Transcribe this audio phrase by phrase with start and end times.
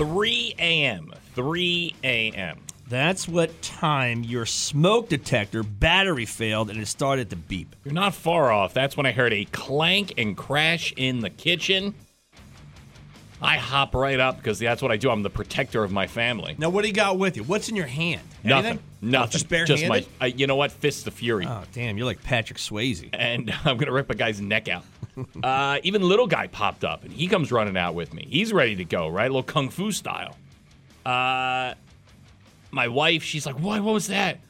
[0.00, 1.12] 3 a.m.
[1.34, 2.58] 3 a.m.
[2.88, 7.76] That's what time your smoke detector battery failed and it started to beep.
[7.84, 8.72] You're not far off.
[8.72, 11.94] That's when I heard a clank and crash in the kitchen.
[13.42, 15.10] I hop right up because that's what I do.
[15.10, 16.56] I'm the protector of my family.
[16.58, 17.44] Now, what do you got with you?
[17.44, 18.20] What's in your hand?
[18.44, 18.66] Nothing.
[18.66, 18.84] Anything?
[19.00, 19.30] Nothing.
[19.30, 19.88] Just barehanded?
[19.88, 20.06] my.
[20.20, 20.72] Uh, you know what?
[20.72, 21.46] Fists of fury.
[21.48, 21.96] Oh, damn!
[21.96, 23.08] You're like Patrick Swayze.
[23.12, 24.84] and I'm gonna rip a guy's neck out.
[25.42, 28.26] uh, even little guy popped up, and he comes running out with me.
[28.28, 29.24] He's ready to go, right?
[29.24, 30.36] A little kung fu style.
[31.04, 31.74] Uh,
[32.70, 33.82] my wife, she's like, "What?
[33.82, 34.40] What was that?"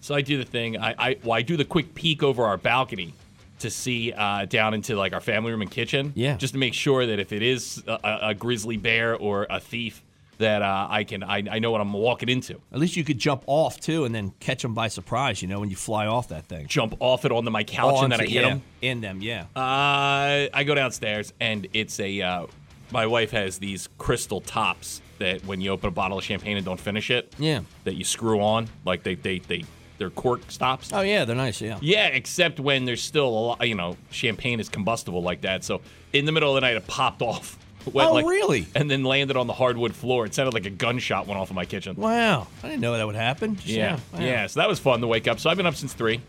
[0.00, 0.78] So I do the thing.
[0.78, 3.12] I, I well, I do the quick peek over our balcony
[3.60, 6.12] to see uh, down into like our family room and kitchen.
[6.14, 6.36] Yeah.
[6.36, 10.02] Just to make sure that if it is a, a, grizzly bear or a thief,
[10.38, 12.60] that uh, I can I, I know what I'm walking into.
[12.72, 15.42] At least you could jump off too, and then catch them by surprise.
[15.42, 16.66] You know, when you fly off that thing.
[16.68, 18.62] Jump off it onto my couch and then I hit yeah, them.
[18.80, 19.20] in them.
[19.20, 19.46] Yeah.
[19.56, 22.22] Uh, I go downstairs and it's a.
[22.22, 22.46] Uh,
[22.90, 26.64] my wife has these crystal tops that when you open a bottle of champagne and
[26.64, 27.60] don't finish it, Yeah.
[27.84, 29.64] that you screw on, like they they they
[29.98, 30.92] they're cork stops.
[30.92, 31.60] Oh yeah, they're nice.
[31.60, 31.78] Yeah.
[31.80, 35.64] Yeah, except when there's still a lot, you know, champagne is combustible like that.
[35.64, 35.80] So
[36.12, 37.58] in the middle of the night, it popped off.
[37.92, 38.66] Went Oh, like- really?
[38.74, 40.26] And then landed on the hardwood floor.
[40.26, 41.96] It sounded like a gunshot went off in my kitchen.
[41.96, 42.46] Wow.
[42.62, 43.56] I didn't know that would happen.
[43.56, 44.20] Just, Yeah, Wow.
[44.20, 44.46] yeah.
[44.46, 45.40] So that was fun to wake up.
[45.40, 46.20] So I've been up since three.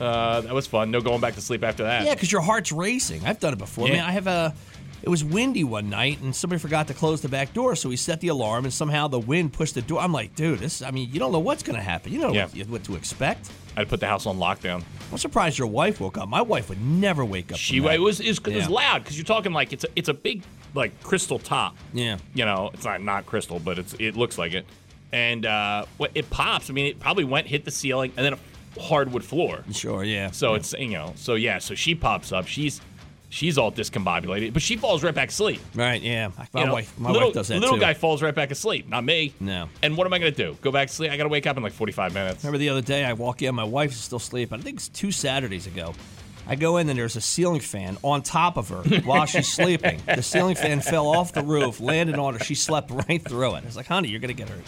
[0.00, 0.90] Uh, that was fun.
[0.90, 2.04] No going back to sleep after that.
[2.04, 3.24] Yeah, because your heart's racing.
[3.24, 3.84] I've done it before.
[3.86, 3.94] I Yeah.
[3.94, 4.54] mean, I have a.
[5.04, 7.96] It was windy one night, and somebody forgot to close the back door, so we
[7.96, 10.00] set the alarm, and somehow the wind pushed the door.
[10.00, 10.80] I'm like, dude, this.
[10.80, 12.10] I mean, you don't know what's going to happen.
[12.10, 12.64] You don't know Yeah.
[12.64, 13.50] what, what to expect.
[13.76, 14.82] I'd put the house on lockdown.
[15.12, 16.26] I'm surprised your wife woke up.
[16.30, 17.58] My wife would never wake up.
[17.58, 18.66] She it was it was, Yeah.
[18.68, 20.42] loud because you're talking like it's a it's a big
[20.74, 21.76] like crystal top.
[21.92, 22.16] Yeah.
[22.32, 24.64] You know, it's not not crystal, but it's it looks like it.
[25.12, 25.84] And uh,
[26.14, 26.70] it pops.
[26.70, 29.64] I mean, it probably went hit the ceiling and then a hardwood floor.
[29.72, 30.30] Sure, yeah.
[30.30, 32.46] So it's you know so yeah so she pops up.
[32.46, 32.80] She's
[33.34, 35.60] she's all discombobulated, but she falls right back asleep.
[35.74, 36.30] right, yeah.
[36.52, 37.80] My You know, wife, my little, wife does that little too.
[37.80, 39.34] guy falls right back asleep, not me.
[39.40, 39.68] No.
[39.82, 40.56] And what am I gonna do?
[40.62, 41.10] Go back to sleep?
[41.10, 42.44] I gotta wake up in like 45 minutes.
[42.44, 44.60] Remember the other day, I walk in, my wife is still sleeping.
[44.60, 45.94] I think it's two Saturdays ago.
[46.46, 50.00] I go in and there's a ceiling fan on top of her while she's sleeping.
[50.06, 52.44] The ceiling fan fell off the roof, landed on her.
[52.44, 53.62] She slept right through it.
[53.62, 54.60] I was like, honey, you're going to get hurt.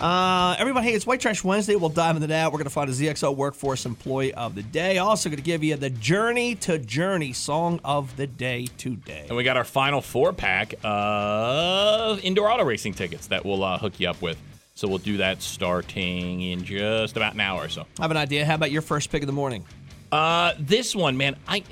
[0.00, 1.76] Uh, everybody, hey, it's White Trash Wednesday.
[1.76, 2.50] We'll dive into that.
[2.50, 4.96] We're going to find a ZXL Workforce Employee of the Day.
[4.96, 9.26] Also, going to give you the Journey to Journey Song of the Day today.
[9.28, 13.76] And we got our final four pack of indoor auto racing tickets that we'll uh,
[13.76, 14.40] hook you up with.
[14.74, 17.84] So we'll do that starting in just about an hour or so.
[17.98, 18.46] I have an idea.
[18.46, 19.66] How about your first pick of the morning?
[20.10, 21.62] Uh, this one, man, I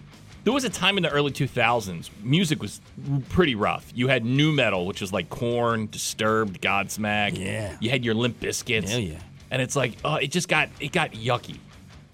[0.48, 2.80] there was a time in the early 2000s music was
[3.28, 3.92] pretty rough.
[3.94, 7.36] You had new metal, which is like Korn, Disturbed, Godsmack.
[7.36, 7.76] Yeah.
[7.80, 8.88] You had your Limp Bizkits.
[8.88, 9.18] Hell yeah.
[9.50, 11.58] And it's like, oh, it just got it got yucky,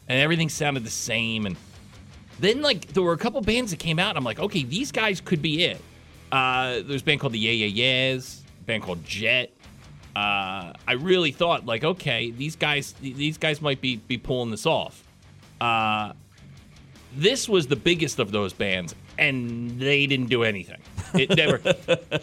[0.09, 1.47] and everything sounded the same.
[1.47, 1.57] And
[2.41, 4.09] then like there were a couple bands that came out.
[4.09, 5.81] And I'm like, okay, these guys could be it.
[6.33, 9.53] Uh, there's a band called the Yeah Yeah Yeahs, a band called Jet.
[10.17, 14.67] Uh, I really thought like, okay, these guys these guys might be be pulling this
[14.67, 15.05] off.
[15.61, 16.15] Uh,
[17.17, 20.81] this was the biggest of those bands, and they didn't do anything.
[21.15, 21.61] It never.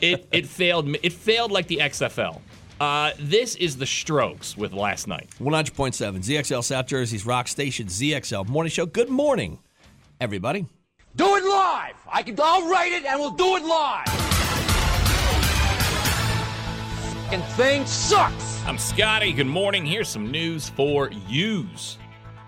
[0.02, 0.96] it it failed.
[1.02, 2.40] It failed like the XFL.
[2.80, 5.30] Uh, this is the Strokes with last night.
[5.40, 8.88] 100.7 ZXL South Jersey's Rock Station ZXL Morning Show.
[8.88, 9.60] Good morning,
[10.20, 10.66] everybody.
[11.16, 11.96] Do it live.
[12.12, 12.36] I can.
[12.42, 14.08] I'll write it, and we'll do it live.
[17.32, 18.66] Fucking thing sucks.
[18.66, 19.32] I'm Scotty.
[19.32, 19.86] Good morning.
[19.86, 21.98] Here's some news for yous.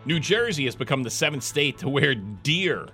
[0.06, 2.90] New Jersey has become the seventh state to where deer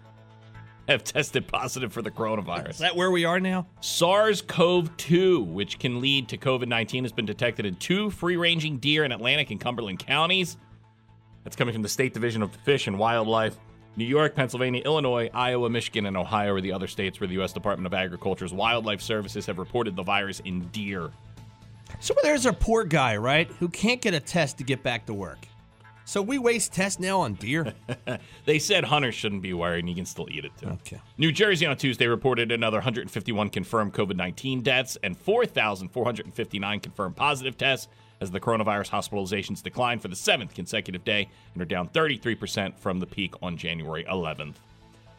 [0.87, 2.69] have tested positive for the coronavirus.
[2.71, 3.67] Is that where we are now?
[3.79, 8.37] SARS CoV 2, which can lead to COVID 19, has been detected in two free
[8.37, 10.57] ranging deer in Atlantic and Cumberland counties.
[11.43, 13.55] That's coming from the State Division of Fish and Wildlife.
[13.95, 17.53] New York, Pennsylvania, Illinois, Iowa, Michigan, and Ohio are the other states where the U.S.
[17.53, 21.11] Department of Agriculture's Wildlife Services have reported the virus in deer.
[21.99, 25.13] So there's a poor guy, right, who can't get a test to get back to
[25.13, 25.48] work.
[26.09, 27.71] So we waste tests now on deer.
[28.45, 30.69] They said hunters shouldn't be worried, and you can still eat it too.
[30.69, 30.99] Okay.
[31.19, 37.59] New Jersey on Tuesday reported another 151 confirmed COVID 19 deaths and 4,459 confirmed positive
[37.59, 37.89] tests
[38.21, 42.99] as the coronavirus hospitalizations declined for the seventh consecutive day and are down 33% from
[42.99, 44.55] the peak on January 11th.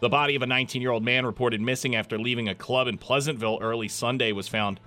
[0.01, 2.99] The body of a 19 year old man reported missing after leaving a club in
[2.99, 4.81] Pleasantville early Sunday was found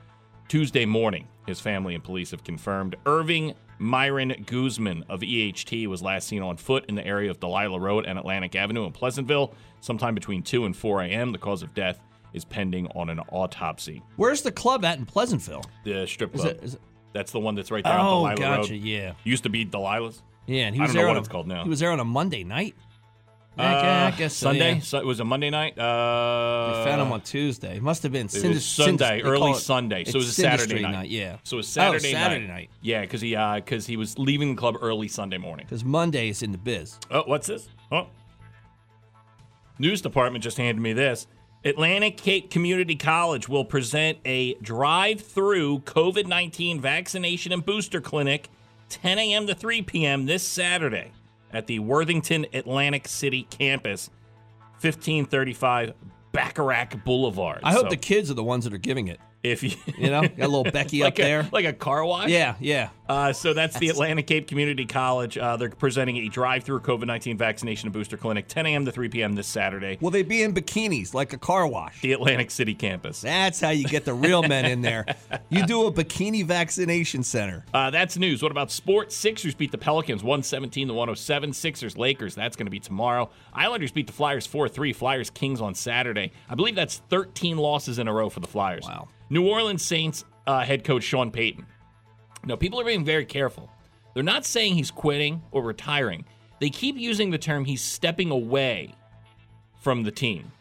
[0.50, 1.30] Tuesday morning.
[1.48, 6.58] His family and police have confirmed Irving Myron Guzman of EHT was last seen on
[6.58, 10.66] foot in the area of Delilah Road and Atlantic Avenue in Pleasantville sometime between 2
[10.66, 11.32] and 4 a.m.
[11.32, 12.00] The cause of death
[12.34, 14.02] is pending on an autopsy.
[14.16, 15.64] Where's the club at in Pleasantville?
[15.84, 16.56] The strip Is club.
[16.56, 16.82] it- is it-
[17.14, 18.82] That's the one that's right there Oh, on Delilah gotcha, Road.
[18.82, 19.14] yeah.
[19.24, 20.24] Used to be Delilah's.
[20.48, 21.64] Yeah, and he was I don't know what a- it's called now.
[21.64, 22.76] He was there on a Monday night.
[23.56, 24.76] I Uh, I guess so, Sunday.
[24.76, 24.80] yeah.
[24.82, 25.78] So it was a Monday night.
[25.78, 27.76] Uh, They found him on Tuesday.
[27.78, 30.04] It must have been It Sindus- was Sunday, early it- Sunday.
[30.06, 31.10] So it was a Saturday Sindustry night.
[31.10, 31.38] Yeah.
[31.44, 32.70] So it was Saturday, oh, Saturday night.
[32.82, 35.66] Yeah, because he because he was leaving the club early Sunday morning.
[35.68, 36.98] Because Monday is in the biz.
[37.12, 37.68] Oh, what's this?
[37.92, 38.08] Oh,
[39.78, 41.28] news department just handed me this.
[41.66, 48.50] Atlantic Cape Community College will present a drive-through COVID nineteen vaccination and booster clinic,
[48.90, 49.48] 10 a.m.
[49.48, 50.26] to 3 p.m.
[50.26, 51.12] this Saturday
[51.54, 54.10] at the Worthington Atlantic City campus,
[54.82, 55.94] 1535
[56.32, 57.62] Bacharach Boulevard.
[57.64, 59.20] I hope So the kids are the ones that are giving it.
[59.44, 61.50] If you You know, got a little Becky like up a, there.
[61.52, 62.30] like a car wash.
[62.30, 62.90] yeah, yeah.
[63.10, 65.38] Uh, so that's the Atlantic Cape Community College.
[65.38, 68.86] Uh, they're presenting a drive-through COVID nineteen vaccination and booster clinic, 10 a.m.
[68.86, 69.34] to 3 p.m.
[69.36, 69.98] this Saturday.
[70.00, 72.00] Will they be in bikinis like a car wash?
[72.02, 73.20] The Atlantic City campus.
[73.22, 75.06] That's how you get the real men in there.
[75.50, 77.66] You do a bikini vaccination center.
[77.74, 78.42] Uh, that's news.
[78.42, 79.16] What about sports?
[79.16, 81.52] Sixers beat the Pelicans 117 to 107.
[81.54, 82.36] Sixers Lakers.
[82.36, 83.30] That's going to be tomorrow.
[83.54, 84.94] Islanders beat the Flyers 4 3.
[84.94, 86.32] Flyers Kings on Saturday.
[86.50, 88.86] I believe that's 13 losses in a row for the Flyers.
[88.88, 89.10] Wow.
[89.30, 91.66] New Orleans Saints uh, head coach Sean Payton.
[92.46, 93.70] Now, people are being very careful.
[94.14, 96.26] They're not saying he's quitting or retiring.
[96.60, 98.94] They keep using the term he's stepping away
[99.82, 100.52] from the team,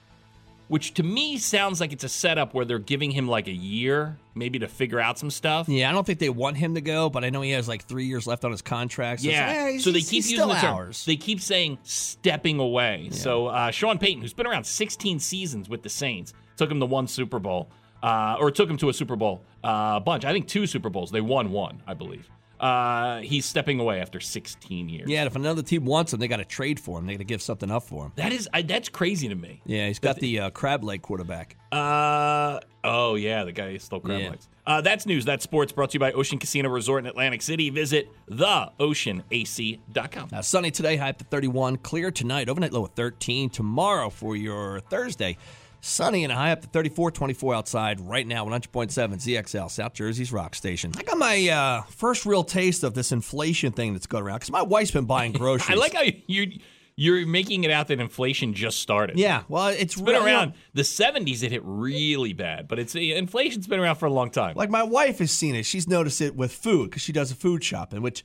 [0.69, 4.17] which to me sounds like it's a setup where they're giving him like a year,
[4.35, 5.69] maybe to figure out some stuff.
[5.69, 7.85] Yeah, I don't think they want him to go, but I know he has like
[7.85, 9.21] three years left on his contract.
[9.23, 9.79] So it's like, Yeah.
[9.79, 10.93] so they keep using the term.
[11.07, 13.11] They keep saying stepping away.
[13.13, 16.87] So uh, Sean Payton, who's been around 16 seasons with the Saints, took him to
[16.87, 17.69] one Super Bowl,
[18.03, 20.25] uh, or took him to a Super Bowl uh, bunch.
[20.25, 21.11] I think two Super Bowls.
[21.11, 22.29] They won one, I believe.
[22.61, 25.09] Uh, he's stepping away after 16 years.
[25.11, 27.07] Yeah, if another team wants him, they got to trade for him.
[27.07, 28.13] They got to give something up for him.
[28.15, 29.61] That is I, that's crazy to me.
[29.67, 31.57] Yeah, he's got the uh, crab leg quarterback.
[31.73, 34.31] Uh oh yeah, the guy stole crab Yeah.
[34.31, 34.49] legs.
[34.65, 35.25] Uh, that's news.
[35.25, 37.69] That's sports brought to you by Ocean Casino Resort in Atlantic City.
[37.71, 40.29] Visit theoceanac.com.
[40.31, 41.79] Now, sunny today, high up to 31.
[41.79, 43.51] Clear tonight, overnight low at 13.
[43.51, 45.37] Tomorrow for your Thursday,
[45.83, 48.01] sunny and a high up to 34, 24 outside.
[48.01, 50.93] Right now, 100.7 ZXL, South Jersey's rock station.
[50.97, 54.51] I got my uh, first real taste of this inflation thing that's going around because
[54.53, 55.77] my wife's been buying groceries.
[55.77, 56.59] I like how you
[56.95, 59.19] you're making it out that inflation just started.
[59.19, 60.53] Yeah, well, it's, It's been really- around.
[60.75, 64.57] The 70s it hit really bad, but it's inflation's been around for a long time.
[64.57, 65.65] Like my wife has seen it.
[65.65, 68.23] She's noticed it with food because she does a food shopping, which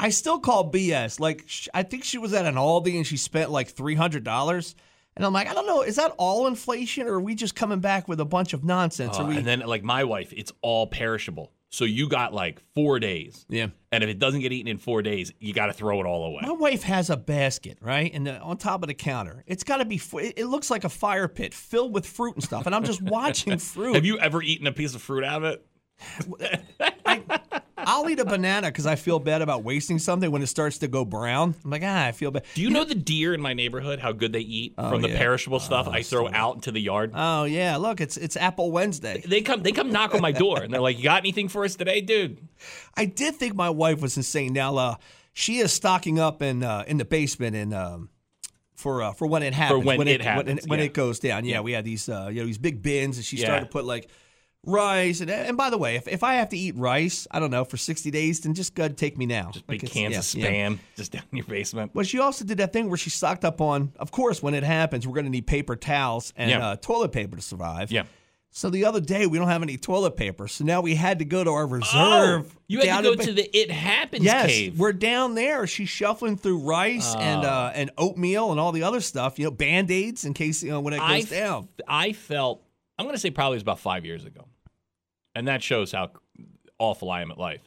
[0.00, 1.20] I still call BS.
[1.20, 4.24] Like sh- I think she was at an Aldi and she spent like three hundred
[4.24, 4.74] dollars,
[5.18, 7.80] and I'm like, I don't know, is that all inflation or are we just coming
[7.80, 9.18] back with a bunch of nonsense?
[9.18, 9.36] Uh, we?
[9.36, 11.52] and then like my wife, it's all perishable.
[11.70, 13.44] So you got like 4 days.
[13.50, 13.66] yeah.
[13.92, 16.24] And if it doesn't get eaten in 4 days, you got to throw it all
[16.24, 16.40] away.
[16.42, 18.10] My wife has a basket, right?
[18.14, 20.00] And the, on top of the counter, it's got to be.
[20.14, 23.02] It, it looks like a fire pit filled with fruit and stuff, and I'm just
[23.02, 23.96] watching fruit.
[23.96, 25.60] Have you ever eaten a piece of fruit out of
[26.38, 26.62] it?
[27.88, 30.88] I'll eat a banana because I feel bad about wasting something when it starts to
[30.88, 31.54] go brown.
[31.64, 32.44] I'm like, ah, I feel bad.
[32.54, 35.16] Do you know the deer in my neighborhood how good they eat from the yeah.
[35.16, 37.12] perishable stuff I throw out into the yard?
[37.14, 39.22] Oh yeah, look, it's it's Apple Wednesday.
[39.26, 41.64] they come they come knock on my door and they're like, "You got anything for
[41.64, 42.46] us today, dude?"
[42.94, 44.52] I did think my wife was insane.
[44.52, 44.94] Now, uh,
[45.32, 48.10] she is stocking up in uh, in the basement and um,
[48.74, 49.84] for uh, for when it happens.
[49.84, 50.84] when it when, happens, when yeah.
[50.84, 51.46] it goes down.
[51.46, 53.46] Yeah, we had these uh, you know these big bins, and she Yeah.
[53.46, 54.10] started to put like
[54.68, 55.20] rice.
[55.20, 57.64] And and by the way, if, if I have to eat rice, I don't know
[57.64, 59.50] for sixty days, then just go ahead and take me now.
[59.52, 60.50] Just big Like, cans yeah, of yeah.
[60.68, 61.92] spam just down in your basement.
[61.94, 63.92] Well, she also did that thing where she stocked up on.
[63.98, 66.66] Of course, when it happens, we're going to need paper towels and Yeah.
[66.68, 67.90] uh, toilet paper to survive.
[67.90, 68.04] Yeah.
[68.50, 71.26] So the other day we don't have any toilet paper, so now we had to
[71.26, 72.46] go to our reserve.
[72.50, 74.78] Oh, you had to go in- to the It Happens Yes, cave.
[74.78, 75.66] we're down there.
[75.66, 77.48] She's shuffling through rice and Oh.
[77.48, 79.38] uh, and oatmeal and all the other stuff.
[79.38, 81.68] You know, band aids in case you know when it goes I, down.
[81.86, 82.62] I felt,
[82.98, 84.47] I'm going to say probably it was about five years ago.
[85.38, 86.10] And that shows how
[86.78, 87.60] awful I am at life.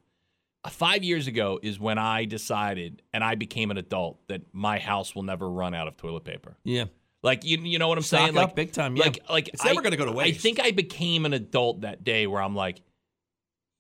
[0.63, 4.77] Uh, Five years ago is when I decided and I became an adult that my
[4.77, 6.57] house will never run out of toilet paper.
[6.63, 6.85] Yeah,
[7.23, 8.33] Like you, you know what I'm Stock saying?
[8.35, 9.05] Like big time, yeah.
[9.05, 10.37] Like, like It's never I- gonna go to waste.
[10.39, 12.81] I think I became an adult that day where I'm like,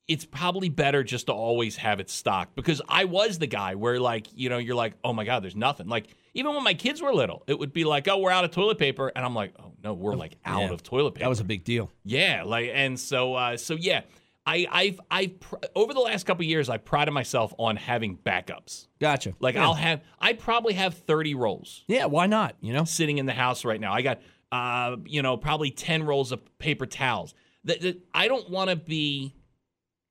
[0.07, 3.99] it's probably better just to always have it stocked because I was the guy where
[3.99, 7.01] like you know you're like oh my god there's nothing like even when my kids
[7.01, 9.53] were little it would be like oh we're out of toilet paper and I'm like
[9.59, 10.71] oh no we're like out Yeah.
[10.71, 11.89] of toilet paper That was a big deal.
[12.03, 14.01] yeah like and so uh, so yeah
[14.45, 18.17] I I've I've pr- over the last couple of years I prided myself on having
[18.17, 19.33] backups Gotcha.
[19.39, 19.63] like yeah.
[19.63, 22.55] I'll have I probably have 30 rolls Yeah, why not?
[22.61, 22.83] You know?
[22.85, 23.93] sitting in the house right now.
[23.93, 24.19] I got,
[24.51, 27.33] uh, you know, probably 10 rolls of paper towels.
[27.65, 29.33] That, that I don't want to be,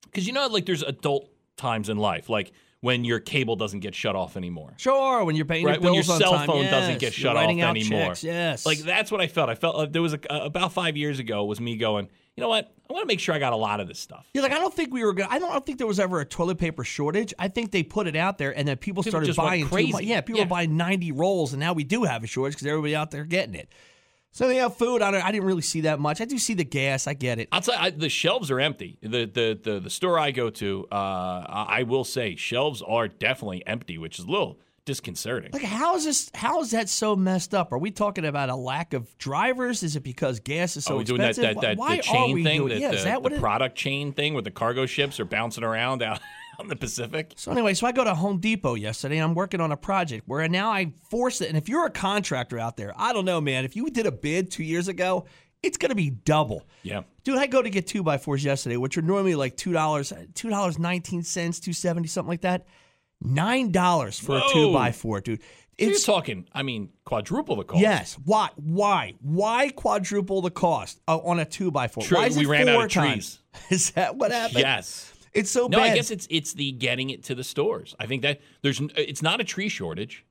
[0.04, 3.94] because you know, like there's adult times in life, like when your cable doesn't get
[3.94, 4.72] shut off anymore.
[4.78, 8.06] Sure, when you're paying Right, your when your cell phone doesn't get shut off anymore.
[8.08, 9.50] checks, Yes, Like that's what I felt.
[9.50, 12.48] I felt uh, there was a, about five years ago was me going, you know
[12.48, 12.72] what?
[12.88, 14.26] I want to make sure I got a lot of this stuff.
[14.34, 15.12] Yeah, like I don't think we were.
[15.12, 17.32] Gonna, I don't, I don't think there was ever a toilet paper shortage.
[17.38, 19.62] I think they put it out there, and then people People started buying.
[19.64, 19.92] too crazy.
[19.92, 20.02] much.
[20.04, 20.46] Yeah, people Yeah.
[20.46, 23.24] were buying ninety rolls, and now we do have a shortage because everybody out there
[23.24, 23.68] getting it.
[24.32, 25.02] So they have food.
[25.02, 26.20] I, I didn't really see that much.
[26.20, 27.06] I do see the gas.
[27.06, 27.48] I get it.
[27.50, 28.98] I'll tell you, I, the shelves are empty.
[29.02, 33.66] The, the the the store I go to, uh, I will say, shelves are definitely
[33.66, 35.50] empty, which is a little disconcerting.
[35.52, 36.30] Like, how is this?
[36.34, 37.72] How is that so messed up?
[37.72, 39.82] Are we talking about a lack of drivers?
[39.82, 41.60] Is it because gas is so Are we doing that expensive?
[41.60, 42.58] that, that Why the are chain we thing?
[42.60, 42.68] doing?
[42.74, 43.40] that yeah, the, is that what the it?
[43.40, 46.20] product chain thing where the cargo ships are bouncing around out
[46.58, 47.32] on the Pacific?
[47.36, 49.16] So anyway, so I go to Home Depot yesterday.
[49.18, 51.48] and I'm working on a project where now I force it.
[51.48, 53.64] And if you're a contractor out there, I don't know, man.
[53.64, 55.26] If you did a bid two years ago,
[55.62, 56.66] it's going to be double.
[56.82, 57.02] Yeah.
[57.22, 60.10] Dude, I go to get two by fours yesterday, which are normally like two dollars,
[60.34, 62.66] two dollars nineteen cents, two seventy, something like that.
[63.22, 65.40] Nine dollars for a two by four, dude.
[65.76, 67.80] It's talking, I mean, quadruple the cost.
[67.80, 68.18] yes.
[68.24, 68.50] Why?
[68.56, 69.14] Why?
[69.22, 72.02] Why quadruple the cost uh, on a two by four?
[72.02, 73.38] True, Why is we it ran out of times?
[73.70, 74.60] Is that what happened?
[74.60, 75.12] Yes.
[75.32, 75.76] It's so bad.
[75.76, 75.92] No, bad.
[75.92, 77.94] I guess it's it's the getting it to the stores.
[77.98, 80.24] I think that there's it's not a tree shortage.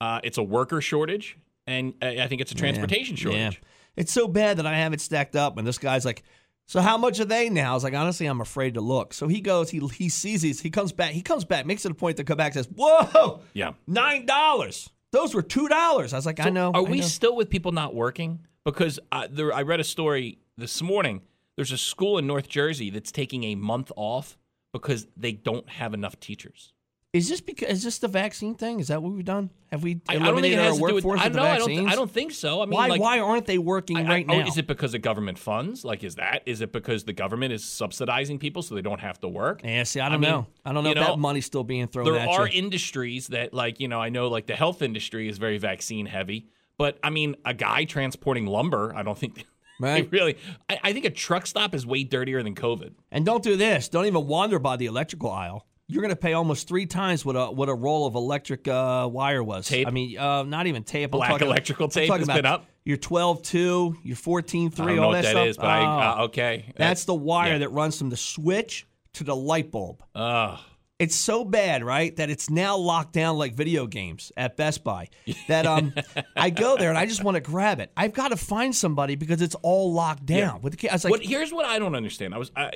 [0.00, 3.22] Uh, it's a worker shortage, and uh, I think it's a transportation Yeah.
[3.22, 3.60] shortage.
[3.62, 3.68] Yeah.
[3.96, 6.22] It's so bad that I have it stacked up, and this guy's like,
[6.66, 9.28] "So how much are they now?" I was like, "Honestly, I'm afraid to look." So
[9.28, 11.94] he goes, he he sees these, he comes back, he comes back, makes it a
[11.94, 13.72] point to come back, says, "Whoa, Yeah.
[13.86, 14.90] nine dollars.
[15.10, 17.50] Those were two dollars." I was like, "I know." Are I we know." still with
[17.50, 18.40] people not working?
[18.64, 21.22] Because uh, there, I read a story this morning.
[21.56, 24.38] There's a school in North Jersey that's taking a month off
[24.72, 26.72] because they don't have enough teachers.
[27.12, 28.80] Is this because is this the vaccine thing?
[28.80, 29.50] Is that what we've done?
[29.70, 31.04] Have we I, I eliminated it our to do with.
[31.04, 31.44] workforce I with the know.
[31.44, 31.68] I don't.
[31.68, 31.92] vaccines?
[31.92, 32.62] I don't think so.
[32.62, 34.46] I mean, why like, why aren't they working I- I- right oh, now?
[34.46, 35.84] Is it because of government funds?
[35.84, 36.42] Like, is that?
[36.46, 39.60] Is it because the government is subsidizing people so they don't have to work?
[39.62, 40.46] yeah, see, I don't I mean, know.
[40.64, 42.58] I don't know if know, that money's still being thrown there are you.
[42.58, 46.48] industries that like you know i know like the health industry is very vaccine heavy
[46.78, 49.44] but i mean a guy transporting lumber i don't think
[49.80, 50.08] Right.
[50.12, 50.36] really
[50.70, 53.88] I, I think a truck stop is way dirtier than covid And don't do this.
[53.88, 55.66] Don't even wander by the electrical aisle.
[55.92, 59.08] You're going to pay almost three times what a what a roll of electric uh,
[59.12, 59.66] wire was.
[59.68, 59.86] Tape?
[59.86, 61.10] I mean, uh, not even tape.
[61.12, 62.66] I'm Black talking- electrical I'm tape talking has about been up?
[62.84, 65.46] Your 12.2, your 14.3, i don't know all what that that stuff.
[65.46, 65.80] is but i
[66.16, 67.58] Oh, uh, okay that's the wire yeah.
[67.58, 70.02] that runs from the switch to the light bulb.
[70.16, 70.56] uh,
[70.98, 75.10] It's so bad, right, that it's now locked down like video games at Best Buy.
[75.48, 75.92] That um,
[76.36, 77.92] I go there and I just want to grab it.
[77.96, 80.38] I've got to find somebody because it's all locked down.
[80.38, 80.56] Yeah.
[80.56, 82.72] With the, I was like, what here's what i don't understand i was I,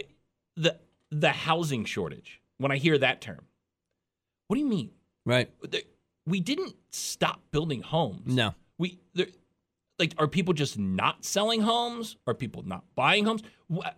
[0.56, 0.78] the
[1.10, 3.40] the housing shortage when i hear that term
[4.48, 4.90] what do you mean
[5.24, 5.50] right?
[6.28, 8.54] We didn't stop building homes No.
[8.78, 9.26] we there,
[9.98, 13.42] like are people just not selling homes are people not buying homes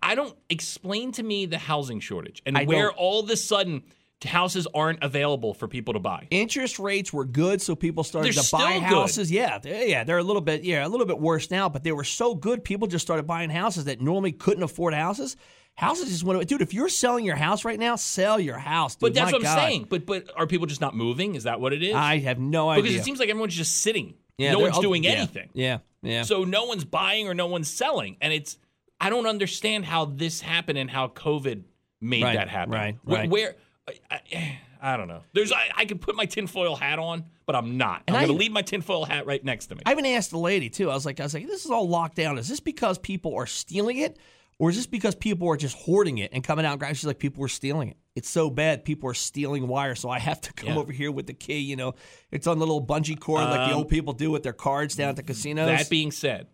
[0.03, 3.37] i don't explain to me the housing shortage and I where don't- all of a
[3.37, 3.83] sudden
[4.25, 8.43] houses aren't available for people to buy interest rates were good, so people started They're
[8.43, 8.83] to buy still good.
[8.83, 9.31] houses.
[9.31, 11.93] Yeah, they- yeah, they're a little bit, yeah, a little bit worse now, but they
[11.93, 15.37] were so good, people just started buying houses that normally couldn't afford houses.
[15.79, 16.61] Houses just went, dude.
[16.61, 18.97] If you're selling your house right now, sell your house.
[18.97, 19.01] Dude.
[19.01, 19.57] but that's My what i'm God.
[19.59, 22.39] saying but but are people just not moving is that what it is I have
[22.41, 22.83] no idea.
[22.83, 26.23] because it seems like everyone's just sitting yeah, no one's doing yeah, anything Yeah, yeah.
[26.23, 28.59] so no one's buying or no one's selling and it's
[29.01, 31.63] i don't understand how this happened and how covid
[32.01, 33.31] made Right, that happen right, Where- right.
[33.31, 33.55] where,
[33.89, 37.55] I, I, I don't know there's I, I could put my tinfoil hat on but
[37.57, 40.07] i'm not And i'm gonna leave my tinfoil hat right next to me I even
[40.07, 40.91] asked the lady too.
[40.91, 42.37] I was like, I was like, this is all locked down.
[42.39, 44.19] Is this because people are stealing it,
[44.59, 46.95] or is this because people are just hoarding it and coming out and grabbing?
[46.97, 47.97] She's like, people are stealing it.
[48.17, 48.85] It's so bad.
[48.85, 50.79] People are stealing wire, so I have to come Yeah.
[50.79, 51.59] over here with the key.
[51.61, 51.95] You know,
[52.33, 54.97] it's on the little bungee cord like the Um, old people do with their cards
[54.97, 55.67] down at the casinos.
[55.69, 56.49] that being said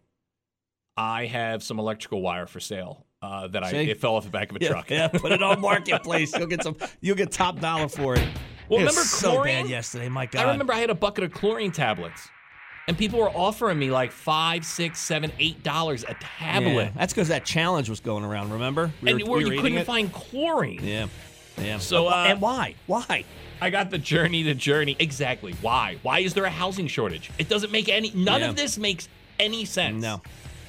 [0.96, 3.90] i have some electrical wire for sale uh, that i See?
[3.90, 6.32] it fell off the back of a yeah, truck yeah, put it on marketplace.
[6.38, 6.76] You'll get some.
[7.00, 8.28] You'll get top dollar for it.
[8.68, 9.62] Well, It remember so chlorine?
[9.64, 10.08] bad yesterday.
[10.10, 10.46] My God.
[10.46, 12.28] I remember I had a bucket of chlorine tablets,
[12.86, 17.12] and people were offering me like five, six, seven, eight dollars a Yeah, tablet, that's
[17.12, 18.52] because that challenge was going around.
[18.52, 18.90] Remember?
[19.02, 19.86] We and were- where we you couldn't it.
[19.86, 20.80] find chlorine.
[20.82, 21.06] Yeah,
[21.60, 21.78] yeah.
[21.78, 22.74] So, uh, and why?
[22.86, 23.24] Why?
[23.60, 24.96] I got the journey to journey.
[24.98, 25.54] Exactly.
[25.62, 25.96] Why?
[26.02, 27.30] Why is there a housing shortage?
[27.38, 28.10] It doesn't make any.
[28.14, 28.48] None Yeah.
[28.50, 30.02] of this makes any sense.
[30.02, 30.20] No.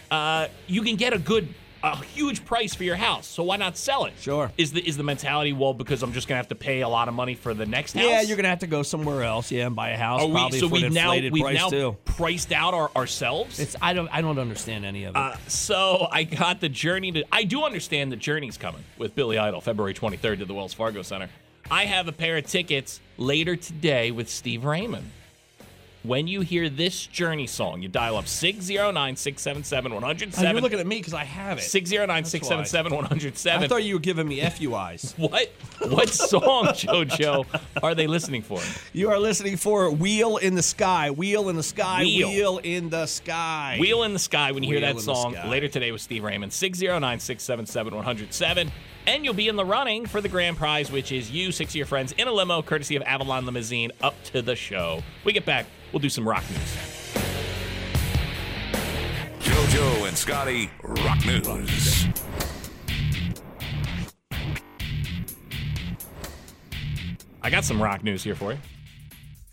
[0.09, 1.53] Uh, you can get a good
[1.85, 4.13] a huge price for your house, so why not sell it?
[4.19, 4.51] Sure.
[4.57, 7.07] Is the is the mentality well because I'm just gonna have to pay a lot
[7.07, 8.03] of money for the next house?
[8.03, 9.51] Yeah, you're gonna have to go somewhere else.
[9.51, 11.97] Yeah, and buy a house Are we, so we've now we've now too.
[12.05, 13.59] priced out our, ourselves.
[13.59, 15.19] It's I don't I don't understand any of it.
[15.19, 17.25] Uh, so I got the journey to.
[17.31, 21.01] I do understand the journey's coming with Billy Idol, February 23rd to the Wells Fargo
[21.01, 21.29] Center.
[21.69, 25.09] I have a pair of tickets later today with Steve Raymond.
[26.05, 30.85] When you hear this journey song, you dial up 609 677 Oh, you're looking at
[30.85, 31.61] me because I have it.
[31.61, 35.15] 609 677 I thought you were giving me FUIs.
[35.25, 35.51] What
[35.89, 37.45] what song, JoJo,
[37.81, 38.61] are they listening for?
[38.93, 41.09] you are listening for Wheel in the Sky.
[41.09, 42.01] Wheel in the Sky.
[42.01, 42.29] Wheel.
[42.29, 43.77] Wheel in the Sky.
[43.79, 46.53] Wheel in the Sky when you hear that song later today with Steve Raymond.
[46.53, 48.71] 609 677 107.
[49.07, 51.75] And you'll be in the running for the grand prize, which is you, six of
[51.75, 55.03] your friends, in a limo courtesy of Avalon Limousine up to the show.
[55.23, 57.13] We get back, we'll do some rock news.
[59.39, 62.07] JoJo and Scotty Rock News.
[67.41, 68.59] I got some rock news here for you.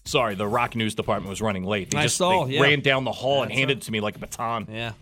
[0.05, 1.93] Sorry, the rock news department was running late.
[1.93, 2.63] They I just saw, they yeah.
[2.63, 3.83] ran down the hall and handed right.
[3.83, 4.67] it to me like a baton.
[4.69, 4.93] Yeah.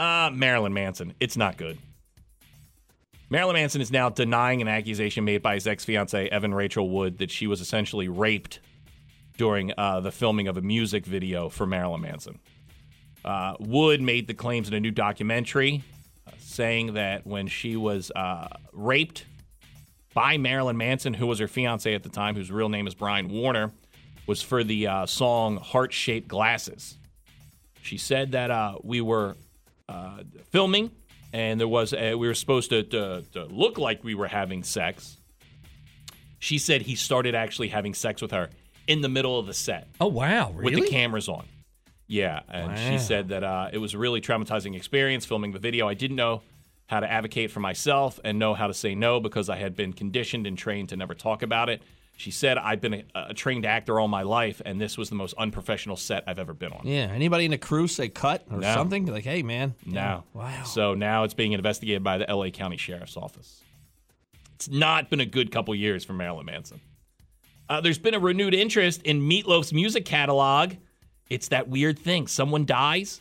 [0.00, 1.12] Uh, Marilyn Manson.
[1.20, 1.76] It's not good.
[3.28, 7.18] Marilyn Manson is now denying an accusation made by his ex fiancee, Evan Rachel Wood,
[7.18, 8.60] that she was essentially raped
[9.38, 12.38] during uh, the filming of a music video for Marilyn Manson.
[13.24, 15.82] Uh, Wood made the claims in a new documentary
[16.26, 19.24] uh, saying that when she was uh, raped
[20.12, 23.28] by Marilyn Manson, who was her fiance at the time, whose real name is Brian
[23.28, 23.70] Warner,
[24.26, 26.98] was for the uh, song Heart Shaped Glasses.
[27.80, 29.36] She said that uh, we were
[30.50, 30.90] filming,
[31.32, 34.64] and there was a, we were supposed to, to, to look like we were having
[34.64, 35.16] sex.
[36.40, 38.50] She said he started actually having sex with her
[38.88, 40.74] in the middle of the set Oh wow, really?
[40.76, 41.46] with the cameras on.
[42.08, 45.86] Yeah, and she said that uh, it was a really traumatizing experience filming the video.
[45.86, 46.42] I didn't know
[46.86, 49.92] how to advocate for myself and know how to say no because I had been
[49.92, 51.82] conditioned and trained to never talk about it.
[52.16, 55.14] She said, I've been a, a trained actor all my life, and this was the
[55.14, 56.80] most unprofessional set I've ever been on.
[56.84, 57.10] Yeah.
[57.12, 58.72] Anybody in the crew say cut or No.
[58.74, 59.04] something?
[59.06, 59.74] Like, hey man.
[59.84, 60.24] now.
[60.32, 60.64] Wow.
[60.64, 63.62] So now it's being investigated by the LA County Sheriff's Office.
[64.54, 66.80] It's not been a good couple years for Marilyn Manson.
[67.68, 70.74] Uh, there's been a renewed interest in Meatloaf's music catalog.
[71.28, 72.26] It's that weird thing.
[72.26, 73.20] Someone dies.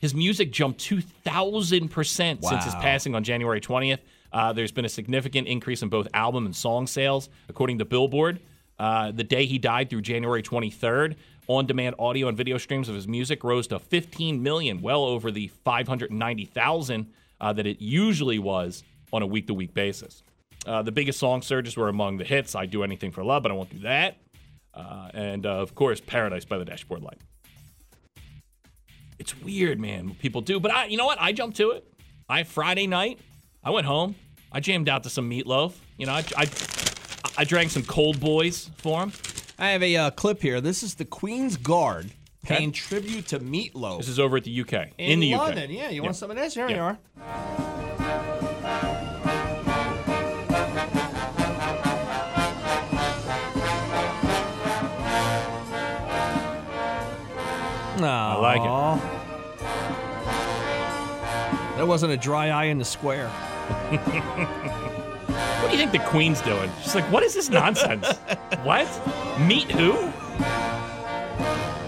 [0.00, 3.98] His music jumped 2,000% since his passing on January 20th.
[4.32, 8.40] Uh, there's been a significant increase in both album and song sales, according to Billboard.
[8.78, 11.16] Uh, the day he died through January 23rd,
[11.48, 15.48] on-demand audio and video streams of his music rose to 15 million, well over the
[15.48, 20.22] 590,000 uh, that it usually was on a week-to-week basis.
[20.66, 23.52] Uh, the biggest song surges were among the hits "I Do Anything for Love," but
[23.52, 24.16] I won't do that,
[24.74, 27.18] uh, and uh, of course "Paradise" by the Dashboard Light.
[29.18, 30.08] It's weird, man.
[30.08, 31.18] What people do, but I, you know what?
[31.20, 31.86] I jumped to it.
[32.28, 33.20] I Friday night,
[33.62, 34.16] I went home.
[34.52, 35.74] I jammed out to some meatloaf.
[35.96, 36.46] You know, I, I,
[37.38, 39.12] I drank some cold boys for him.
[39.58, 40.60] I have a uh, clip here.
[40.60, 42.10] This is the Queen's Guard
[42.42, 45.64] paying tribute to Meatloaf This is over at the UK, in, the London.
[45.64, 45.70] UK.
[45.70, 46.54] Yeah, you want some of this?
[46.54, 47.72] Here you Yeah.
[58.04, 58.36] Are.
[58.36, 59.00] I like
[61.70, 61.76] it.
[61.76, 63.28] There wasn't a dry eye in the square.
[65.26, 66.70] What do you think the Queen's doing?
[66.82, 68.06] She's like, what is this nonsense?
[68.62, 68.86] what?
[69.40, 70.12] Meet who?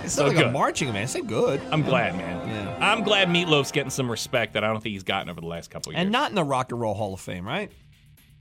[0.02, 0.52] It's So like a good.
[0.52, 1.04] marching band.
[1.04, 1.60] It's good.
[1.70, 2.48] I'm glad, man.
[2.48, 2.76] Yeah.
[2.80, 5.70] I'm glad Meatloaf's getting some respect that I don't think he's gotten over the last
[5.70, 6.02] couple of years.
[6.02, 7.70] And not in the Rock and Roll Hall of Fame, right?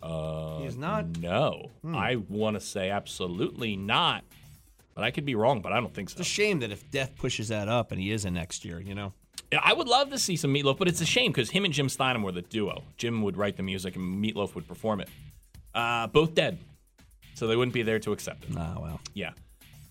[0.01, 1.19] Uh, He's not.
[1.19, 1.95] No, Hmm.
[1.95, 4.23] I want to say absolutely not.
[4.97, 6.13] But I could be wrong, but I don't think so.
[6.13, 8.79] It's a shame that if Death pushes that up and he is in next year,
[8.79, 9.13] you know.
[9.61, 11.87] I would love to see some Meatloaf, but it's a shame because him and Jim
[11.87, 12.81] Steinman were the duo.
[12.97, 15.09] Jim would write the music and Meatloaf would perform it.
[15.75, 16.57] Uh, both dead,
[17.35, 18.55] so they wouldn't be there to accept it.
[18.57, 18.99] Ah, well.
[19.13, 19.33] Yeah.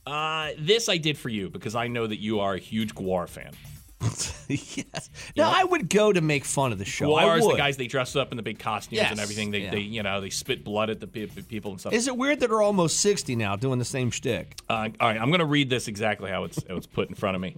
[0.04, 3.28] Uh, this I did for you because I know that you are a huge Gwar
[3.28, 3.52] fan.
[4.48, 5.10] yes.
[5.36, 7.14] No, I would go to make fun of the show.
[7.14, 7.54] I Gwars, would.
[7.54, 9.50] the guys they dress up in the big costumes and everything.
[9.50, 9.70] They, yeah.
[9.70, 11.92] they, you know, they spit blood at the people and stuff.
[11.92, 14.58] Is it weird that they're almost 60 now doing the same shtick?
[14.68, 17.14] Uh, all right, I'm going to read this exactly how it's, how it's put in
[17.14, 17.56] front of me.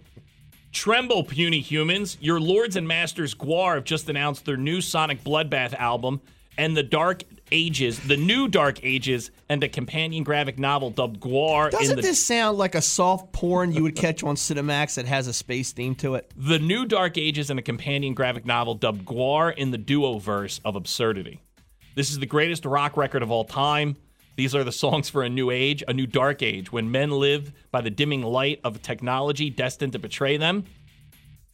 [0.72, 2.16] Tremble, puny humans.
[2.20, 6.20] Your lords and masters Gwar have just announced their new Sonic Bloodbath album
[6.56, 11.70] and the Dark Ages, the new Dark Ages, and a companion graphic novel dubbed Gwar
[11.70, 15.06] Doesn't in the this sound like a soft porn you would catch on Cinemax that
[15.06, 16.32] has a space theme to it?
[16.36, 20.76] the new Dark Ages and a companion graphic novel dubbed Gwar in the Duoverse of
[20.76, 21.40] Absurdity.
[21.94, 23.96] This is the greatest rock record of all time.
[24.36, 27.52] These are the songs for a new age, a new dark age, when men live
[27.72, 30.64] by the dimming light of technology destined to betray them.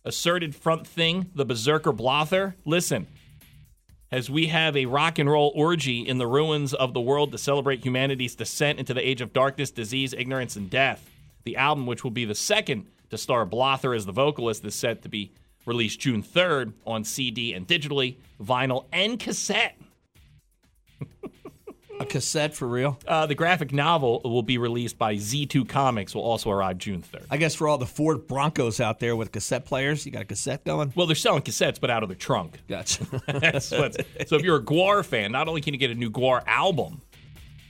[0.04, 2.52] asserted front thing, the Berserker Blöthar.
[2.66, 3.07] Listen,
[4.14, 7.37] as we have a rock and roll orgy in the ruins of the world to
[7.37, 11.11] celebrate humanity's descent into the age of darkness, disease, ignorance, and death.
[11.42, 15.03] The album, which will be the second to star Blöthar as the vocalist, is set
[15.03, 15.33] to be
[15.66, 19.77] released June 3rd on CD and digitally, vinyl, and cassette.
[22.00, 22.98] A cassette for real.
[23.07, 27.26] Uh, the graphic novel will be released by Z2 Comics, will also arrive June 3rd.
[27.30, 30.24] I guess for all the Ford Broncos out there with cassette players, you got a
[30.24, 30.92] cassette going.
[30.96, 32.61] Well, they're selling cassettes, but out of the trunk.
[32.68, 33.04] Gotcha.
[33.64, 37.00] So if you're a Gwar fan, not only can you get a new Gwar album,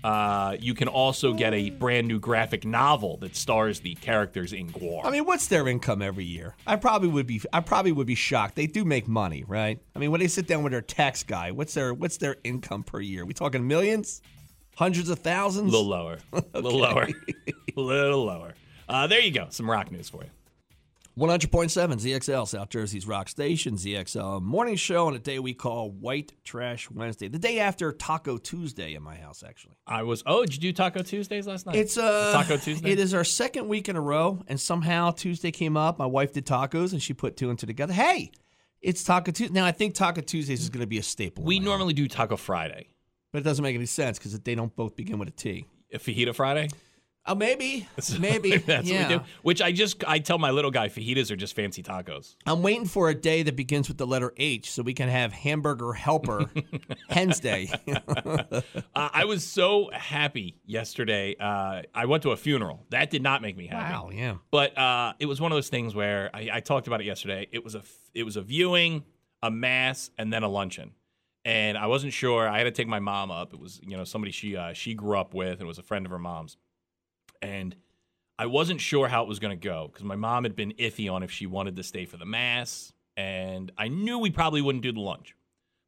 [0.05, 4.71] uh, you can also get a brand new graphic novel that stars the characters in
[4.71, 5.01] Gwar.
[5.03, 6.55] I mean, what's their income every year?
[6.67, 7.41] I probably would be.
[7.55, 8.55] I probably would be shocked.
[8.55, 9.81] They do make money, right?
[9.97, 12.83] I mean, when they sit down with their tax guy, what's their what's their income
[12.83, 13.25] per year?
[13.25, 14.21] We talking millions,
[14.77, 15.73] hundreds of thousands?
[15.73, 16.19] a little lower.
[16.53, 17.09] A little lower.
[17.75, 18.55] A little lower.
[18.87, 19.47] Uh, there you go.
[19.49, 20.31] Some rock news for you.
[21.17, 26.33] 100.7 ZXL, South Jersey's rock station, ZXL morning show on a day we call White
[26.43, 29.77] Trash Wednesday, the day after Taco Tuesday in my house, actually.
[29.87, 30.25] I was.
[30.27, 31.77] Oh, did you do Taco Tuesdays last night?
[31.77, 32.91] It's uh, Taco Tuesday?
[32.91, 36.01] It is our second week in a row, and somehow Tuesday came up.
[36.01, 37.93] My wife did tacos, and she put two and two together.
[37.93, 38.33] Hey,
[38.83, 39.55] it's Taco Tuesday.
[39.55, 41.45] Now I think Taco Tuesdays is going to be a staple.
[41.45, 42.89] we normally do Taco Friday.
[43.31, 45.67] but it doesn't make any sense because they don't both begin with a T.
[45.93, 46.71] A Fajita Friday?
[47.27, 48.59] Oh, maybe, maybe.
[48.59, 49.03] That's yeah.
[49.03, 49.25] what we do.
[49.43, 52.37] Which I just, I tell my little guy, fajitas are just fancy tacos.
[52.45, 55.33] I'm waiting for a day that begins with the letter H, so we can have
[55.33, 56.51] Hamburger Helper
[57.09, 57.71] Hens Day.
[58.97, 61.35] Uh, I was so happy yesterday.
[61.39, 62.87] Uh, I went to a funeral.
[62.91, 63.93] That did not make me happy.
[63.93, 64.35] wow, yeah.
[64.51, 67.49] But uh, it was one of those things where I, I talked about it yesterday.
[67.51, 67.83] It was a
[68.15, 69.05] it was a viewing,
[69.43, 70.93] a mass, and then a luncheon.
[71.45, 72.49] And I wasn't sure.
[72.49, 73.53] I had to take my mom up.
[73.53, 76.07] It was you know somebody she uh, she grew up with, and was a friend
[76.07, 76.57] of her mom's.
[77.45, 77.77] And
[78.39, 81.13] I wasn't sure how it was going to go because my mom had been iffy
[81.13, 84.83] on if she wanted to stay for the mass, and I knew we probably wouldn't
[84.83, 85.37] do the lunch.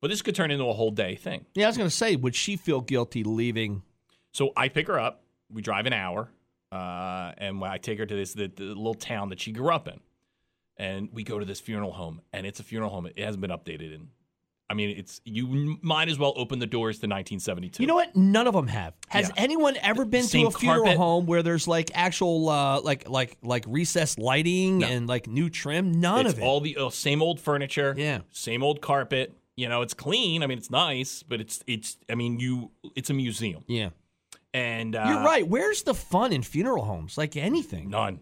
[0.03, 1.47] But this could turn into a whole day thing.
[1.55, 3.83] Yeah, I was going to say, would she feel guilty leaving?
[4.33, 5.23] So I pick her up.
[5.51, 6.29] We drive an hour,
[6.71, 9.88] uh, and I take her to this the, the little town that she grew up
[9.88, 9.99] in,
[10.77, 12.21] and we go to this funeral home.
[12.35, 13.07] And it's a funeral home.
[13.07, 14.09] It hasn't been updated in.
[14.68, 17.83] I mean, it's you might as well open the doors to 1972.
[17.83, 18.16] You know what?
[18.16, 18.94] None of them have.
[19.09, 19.35] Has Yeah.
[19.44, 20.98] anyone ever been Same to a funeral carpet.
[20.98, 24.88] home where there's like actual uh, like like like recessed lighting No.
[24.88, 25.92] and like new trim?
[26.00, 26.42] None it's of it.
[26.42, 27.94] all the uh, same old furniture.
[27.96, 28.20] Yeah.
[28.33, 29.33] same old carpet.
[29.55, 30.42] You know, it's clean.
[30.42, 31.96] I mean, it's nice, but it's it's.
[32.11, 32.72] I mean, you.
[32.94, 33.88] It's a museum, yeah,
[34.52, 35.46] and uh, you're right.
[35.48, 37.16] Where's the fun in funeral homes?
[37.16, 37.88] Like anything.
[37.88, 38.20] None.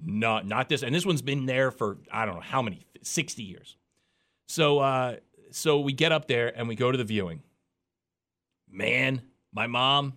[0.00, 0.82] Not not this.
[0.82, 3.76] And this one's been there for I don't know how many, 60 years.
[4.46, 5.16] So uh
[5.52, 7.42] so we get up there and we go to the viewing.
[8.70, 10.14] Man, my mom,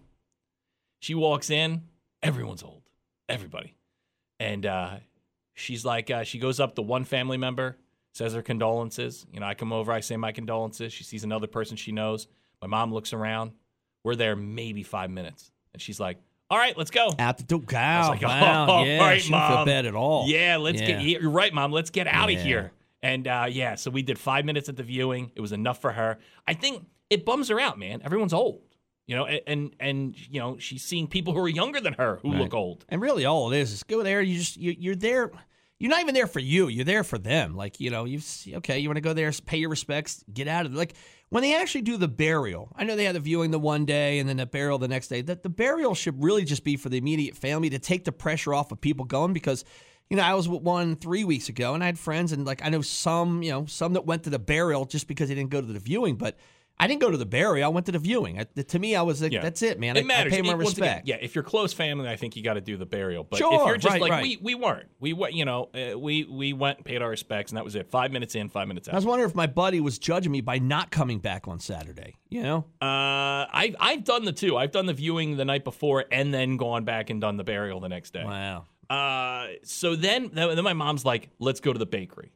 [1.00, 1.84] she walks in,
[2.22, 2.84] everyone's old.
[3.28, 3.76] Everybody.
[4.40, 4.98] And uh
[5.54, 7.78] she's like uh she goes up to one family member,
[8.14, 9.26] says her condolences.
[9.32, 10.94] You know, I come over, I say my condolences.
[10.94, 12.28] She sees another person she knows.
[12.62, 13.52] My mom looks around.
[14.04, 15.52] We're there maybe 5 minutes.
[15.74, 16.18] And she's like,
[16.50, 17.62] "All right, let's go." Out the door.
[17.70, 18.66] I Wow, was like, wow.
[18.68, 20.28] "All yeah, right, she don't feel bad at all.
[20.28, 21.02] Yeah, let's Yeah.
[21.02, 21.22] get.
[21.22, 21.72] You're right, mom.
[21.72, 22.38] Let's get out Yeah.
[22.40, 22.72] of here.
[23.04, 25.32] And uh, yeah, so we did five minutes at the viewing.
[25.36, 26.20] It was enough for her.
[26.48, 28.02] I think it bums her out, man.
[28.02, 28.62] Everyone's old,
[29.06, 32.20] you know, and and, and you know she's seeing people who are younger than her
[32.22, 32.86] who look old.
[32.88, 34.22] And really, all it is is go there.
[34.22, 35.32] You just you, you're there.
[35.80, 36.70] You're not even there for you.
[36.70, 37.58] You're there for them.
[37.58, 38.56] Like you know, you see.
[38.56, 38.80] okay.
[38.80, 40.78] You want to go there, pay your respects, get out of it.
[40.78, 40.96] Like
[41.28, 42.72] when they actually do the burial.
[42.78, 45.10] I know they had the viewing the one day and then the burial the next
[45.10, 45.22] day.
[45.22, 48.54] That the burial should really just be for the immediate family to take the pressure
[48.54, 49.66] off of people going because.
[50.14, 52.64] You know, I was with one three weeks ago, and I had friends, and like
[52.64, 55.50] I know some, you know, some that went to the burial just because they didn't
[55.50, 56.18] go to the viewing.
[56.18, 56.38] But
[56.80, 58.38] I didn't go to the burial; I went to the viewing.
[58.40, 59.42] I, to me, I was like, Yeah.
[59.42, 59.98] "That's it, man.
[59.98, 60.34] It I, matters.
[60.34, 62.44] I pay my It- once again, respect." yeah, if you're close family, I think you
[62.44, 63.24] got to do the burial.
[63.24, 64.22] But if Sure, you're just right, like right.
[64.22, 67.58] we we weren't, we went, you know, uh, we we went, paid our respects, and
[67.58, 67.90] that was it.
[67.90, 68.94] Five minutes in, five minutes out.
[68.94, 72.18] I was wondering if my buddy was judging me by not coming back on Saturday.
[72.30, 74.58] You know, Uh, I I've done the two.
[74.58, 77.80] I've done the viewing the night before, and then gone back and done the burial
[77.80, 78.24] the next day.
[78.24, 78.66] wow.
[78.94, 82.32] Uh, so then, then my mom's like, "Let's go to the bakery."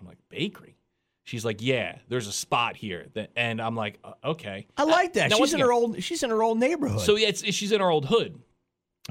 [0.00, 0.76] I'm like, "Bakery?"
[1.24, 5.12] She's like, "Yeah, there's a spot here." That, and I'm like, uh, "Okay." I like
[5.14, 5.30] that.
[5.30, 6.02] Now, she's in again- her old.
[6.02, 7.00] She's in her old neighborhood.
[7.00, 8.40] So yeah, it's, she's in her old hood.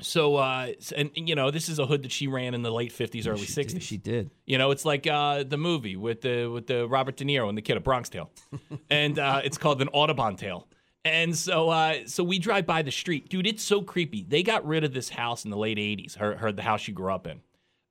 [0.01, 2.93] So uh, and you know, this is a hood that she ran in the late
[2.93, 3.73] 50s, early she 60s.
[3.73, 4.31] Did, she did.
[4.45, 7.57] You know, it's like uh, the movie with the with the Robert De Niro and
[7.57, 8.31] the kid, A Bronx Tale,
[8.89, 10.67] and uh, it's called an Audubon Tale.
[11.03, 13.47] And so, uh, so we drive by the street, dude.
[13.47, 14.23] It's so creepy.
[14.23, 16.15] They got rid of this house in the late '80s.
[16.17, 17.41] Her, her the house she grew up in.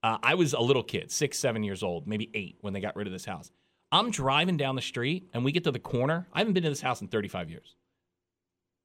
[0.03, 2.97] Uh, I was a little kid, six, seven years old, maybe eight, when they got
[2.97, 3.51] rid of this house.
[3.93, 6.27] I'm driving down the street, and we get to the corner.
[6.33, 7.75] I haven't been to this house in 35 years.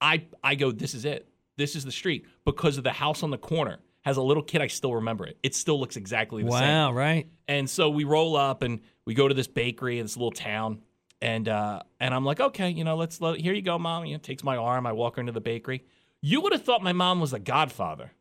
[0.02, 1.28] I I go, this is it.
[1.58, 4.62] This is the street because of the house on the corner As a little kid,
[4.62, 5.38] I still remember it.
[5.42, 6.62] It still looks exactly the same.
[6.62, 7.28] Wow, right?
[7.48, 10.82] And so we roll up and we go to this bakery in this little town.
[11.26, 14.06] And uh, and I'm like, okay, you know, let's let, here you go, mom.
[14.06, 14.86] You know, takes my arm.
[14.86, 15.84] I walk her into the bakery.
[16.22, 18.12] You would have thought my mom was the Godfather.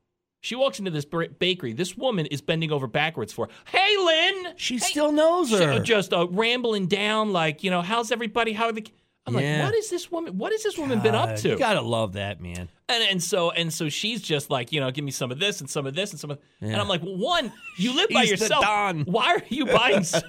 [0.40, 1.74] She walks into this bakery.
[1.74, 4.54] This woman is bending over backwards for, hey, Lynn.
[4.56, 5.80] She still knows She- her.
[5.80, 8.52] just uh, rambling down, like, you know, how's everybody?
[8.54, 8.86] How are the?
[9.26, 9.56] I'm Yeah.
[9.62, 10.36] like, what is this woman?
[10.36, 11.48] What has this woman been up to?
[11.50, 12.68] You gotta love that, man.
[12.90, 15.60] And and so and so she's just like, you know, give me some of this
[15.60, 18.24] and some of this and some of and I'm like, well, one, you live by
[18.24, 18.62] yourself.
[19.06, 20.20] Why are you buying so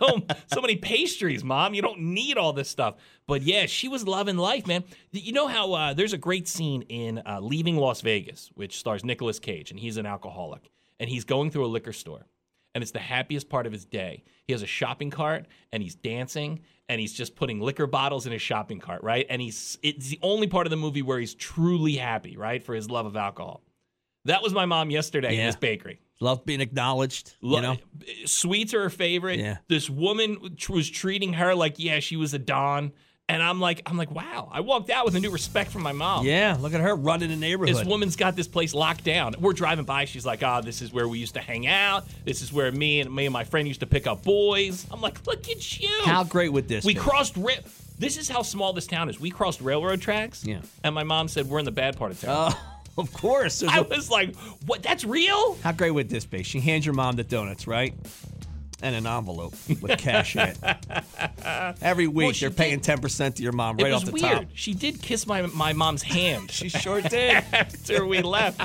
[0.54, 1.74] so many pastries, mom?
[1.74, 2.96] You don't need all this stuff.
[3.28, 4.86] But yeah, she was loving life, man.
[5.12, 9.04] You know how uh, there's a great scene in uh, Leaving Las Vegas, which stars
[9.04, 10.70] Nicolas Cage, and he's an alcoholic,
[11.02, 12.28] and he's going through a liquor store,
[12.76, 14.24] and it's the happiest part of his day.
[14.46, 16.60] He has a shopping cart, and he's dancing,
[16.90, 19.26] and he's just putting liquor bottles in his shopping cart, right?
[19.30, 22.76] And he's it's the only part of the movie where he's truly happy, right, for
[22.76, 23.64] his love of alcohol.
[24.26, 25.46] That was my mom yesterday in Yeah.
[25.48, 26.00] this bakery.
[26.20, 27.36] Love being acknowledged.
[27.42, 29.40] Lo- you know, eh, Sweets are her favorite.
[29.40, 29.58] Yeah.
[29.68, 32.92] This woman was treating her like, yeah, she was a don.
[33.28, 34.50] And I'm like, I'm like, wow.
[34.52, 36.26] I walked out with a new respect from my mom.
[36.28, 36.58] yeah.
[36.60, 37.76] Look at her running the neighborhood.
[37.76, 39.34] This woman's got this place locked down.
[39.40, 40.06] We're driving by.
[40.06, 42.06] She's like, "Ah, this is where we used to hang out.
[42.24, 45.02] This is where me and me and my friend used to pick up boys." I'm
[45.02, 47.00] like, "Look at you!" How great would this we be?
[47.00, 47.36] crossed.
[47.36, 47.54] Ra-
[47.98, 49.20] this is how small this town is.
[49.20, 50.46] We crossed railroad tracks.
[50.46, 50.60] Yeah.
[50.84, 53.64] And my mom said, "We're in the bad part of town." Oh, of course.
[53.64, 54.36] I was like,
[54.68, 54.84] "What?
[54.84, 56.44] That's real?" How great would this be?
[56.44, 57.96] She hands your mom the donuts, right?
[58.82, 60.58] And an envelope with cash in it.
[61.82, 64.24] Every week Well, they're paying ten percent to your mom right off the weird.
[64.24, 64.46] top.
[64.54, 66.52] She did kiss my my mom's hand.
[66.56, 67.44] She sure did.
[67.54, 68.62] after we left.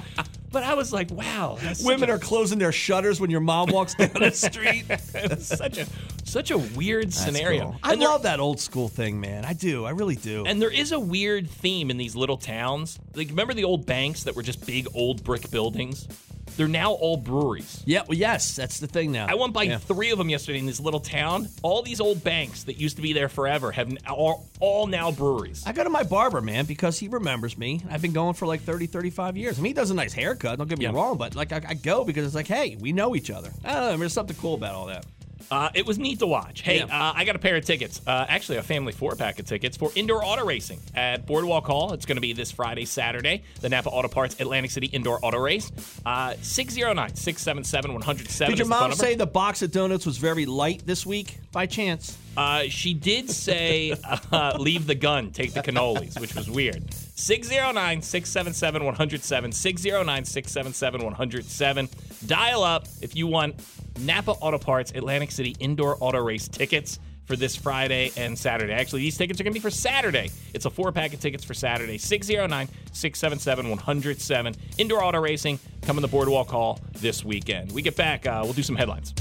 [0.53, 3.95] But I was like, "Wow, Women such are closing their shutters when your mom walks
[3.95, 4.85] down the street.
[4.89, 5.87] a, it was such a
[6.25, 7.77] such a weird scenario." Cool.
[7.85, 9.45] I there- love that old school thing, man.
[9.45, 9.85] I do.
[9.85, 10.45] I really do.
[10.45, 12.99] And there is a weird theme in these little towns.
[13.15, 16.09] Like, remember the old banks that were just big old brick buildings?
[16.57, 17.83] They're now all breweries.
[17.87, 19.27] yeah, well, yes, that's the thing now.
[19.29, 19.79] I went by Yeah.
[19.79, 21.49] three of them yesterday in this little town.
[21.63, 25.63] All these old banks that used to be there forever have are all now breweries.
[25.67, 27.81] I go to my barber, man, because he remembers me.
[27.91, 29.59] I've been going for like 30, 35 years.
[29.59, 30.93] I mean, he does a nice haircut, don't get me Yeah.
[30.93, 33.53] wrong, but like I, I go because it's like, hey, we know each other.
[33.65, 35.07] I don't know, there's something cool about all that.
[35.51, 36.63] Uh, it was neat to watch.
[36.63, 36.85] Hey, Yeah.
[36.85, 38.01] uh, I got a pair of tickets.
[38.07, 41.93] Uh, actually, a family four pack of tickets for indoor auto racing at Boardwalk Hall.
[41.93, 43.43] It's going to be this Friday, Saturday.
[43.61, 45.71] The Napa Auto Parts Atlantic City Indoor Auto Race.
[46.07, 48.51] Uh, 609 677 107.
[48.51, 52.17] Did your mom say the box of donuts was very light this week by chance?
[52.37, 53.93] Uh, she did say,
[54.33, 56.83] uh, leave the gun, take the cannolis, which was weird.
[56.95, 59.53] 609 677 107.
[59.53, 61.89] 609 677 107.
[62.27, 63.57] Dial up if you want
[64.01, 68.73] Napa Auto Parts Atlantic City Indoor Auto Race tickets for this Friday and Saturday.
[68.73, 70.31] Actually, these tickets are going to be for Saturday.
[70.53, 71.97] It's a four pack of tickets for Saturday.
[71.97, 74.55] 609 677 107.
[74.79, 77.71] Indoor Auto Racing coming to the Boardwalk Hall this weekend.
[77.73, 79.15] We get back, uh, we'll do some headlines.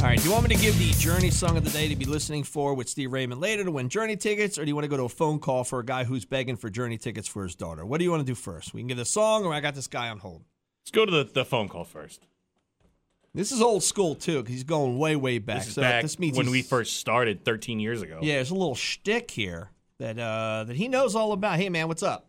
[0.00, 1.96] All right, do you want me to give the Journey song of the day to
[1.96, 4.84] be listening for with Steve Raymond later to win Journey tickets, or do you want
[4.84, 7.42] to go to a phone call for a guy who's begging for Journey tickets for
[7.42, 7.84] his daughter?
[7.84, 8.72] What do you want to do first?
[8.72, 10.44] We can give the song, or I got this guy on hold.
[10.82, 12.24] Let's go to the, the phone call first.
[13.38, 15.58] This is old school too, because he's going way, way back.
[15.60, 18.18] This is so back this means when we first started 13 years ago.
[18.20, 19.70] Yeah, there's a little shtick here
[20.00, 21.56] that uh, that he knows all about.
[21.56, 22.26] Hey, man, what's up?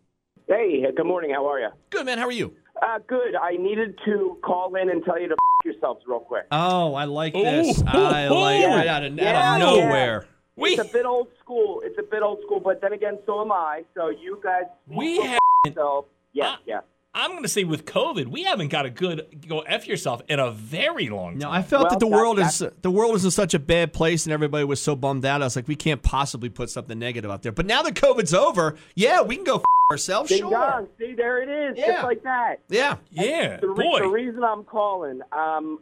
[0.47, 1.31] Hey, good morning.
[1.31, 1.69] How are you?
[1.89, 2.19] Good, man.
[2.19, 2.53] How are you?
[2.79, 3.33] Uh, good.
[3.35, 6.45] I needed to call in and tell you to f- yourselves real quick.
[6.51, 7.81] Oh, I like this.
[7.87, 8.75] I like Yeah.
[8.75, 10.27] right out of, Yeah, out of nowhere.
[10.57, 11.81] We It's a bit old school.
[11.83, 13.81] It's a bit old school, but then again, so am I.
[13.95, 15.39] So you guys, we have.
[15.73, 16.59] so yeah, Ah.
[16.67, 16.79] yeah.
[17.13, 20.39] I'm going to say with COVID, we haven't got a good go f yourself in
[20.39, 21.39] a very long time.
[21.39, 23.53] No, I felt Well, that the that- world that- is the world is in such
[23.53, 25.41] a bad place, and everybody was so bummed out.
[25.41, 27.51] I was like, we can't possibly put something negative out there.
[27.51, 30.29] But now that COVID's over, yeah, we can go f- ourselves.
[30.29, 30.51] Ding Sure.
[30.51, 30.87] dong.
[30.99, 31.77] See, there it is.
[31.79, 31.87] Yeah.
[31.93, 32.57] Just like that.
[32.69, 32.97] Yeah.
[33.11, 33.99] yeah, The, re- boy.
[34.01, 35.79] the reason I'm calling, um,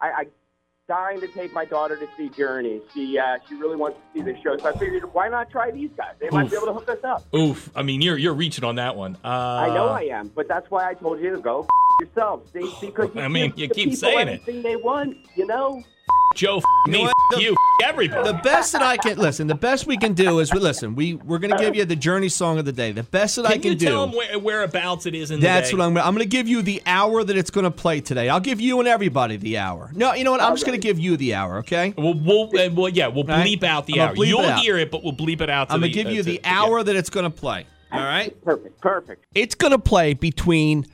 [0.00, 0.26] I, I
[0.92, 2.82] dying to take my daughter to see Journey.
[2.92, 5.70] She uh, she really wants to see the show, so I figured why not try
[5.70, 6.12] these guys?
[6.20, 7.34] They might be able to hook us up.
[7.34, 7.70] Oof.
[7.74, 9.16] I mean, you're you're reaching on that one.
[9.24, 11.66] Uh, I know I am, but that's why I told you to go f-
[12.00, 12.52] yourselves.
[12.52, 14.44] See, because you I mean, you keep saying it.
[14.44, 15.82] they want, you know.
[16.34, 18.30] Joe, f- me, f- The- you, everybody.
[18.30, 19.46] The best that I can listen.
[19.46, 20.94] The best we can do is we listen.
[20.94, 22.92] We we're gonna give you the Journey song of the day.
[22.92, 23.86] The best that I can can you do.
[23.86, 25.80] tell them where, whereabouts it is in That's the day?
[25.82, 25.96] what I'm.
[25.96, 28.28] I'm going to give you the hour that it's going to play today.
[28.28, 29.90] I'll give you and everybody the hour.
[29.94, 30.42] No, you know what?
[30.42, 31.58] I'm just going to give you the hour.
[31.58, 31.94] Okay.
[31.96, 33.46] We'll, we'll, uh, well, yeah, we'll Right.
[33.46, 34.14] bleep out the I'm hour.
[34.16, 34.60] bleep You'll out.
[34.60, 35.68] hear it, but we'll bleep it out.
[35.68, 36.60] To I'm going to give uh, you to- the yeah.
[36.62, 37.66] hour that it's going to play.
[37.92, 38.34] All right.
[38.44, 40.86] Perfect, perfect, It's going to play between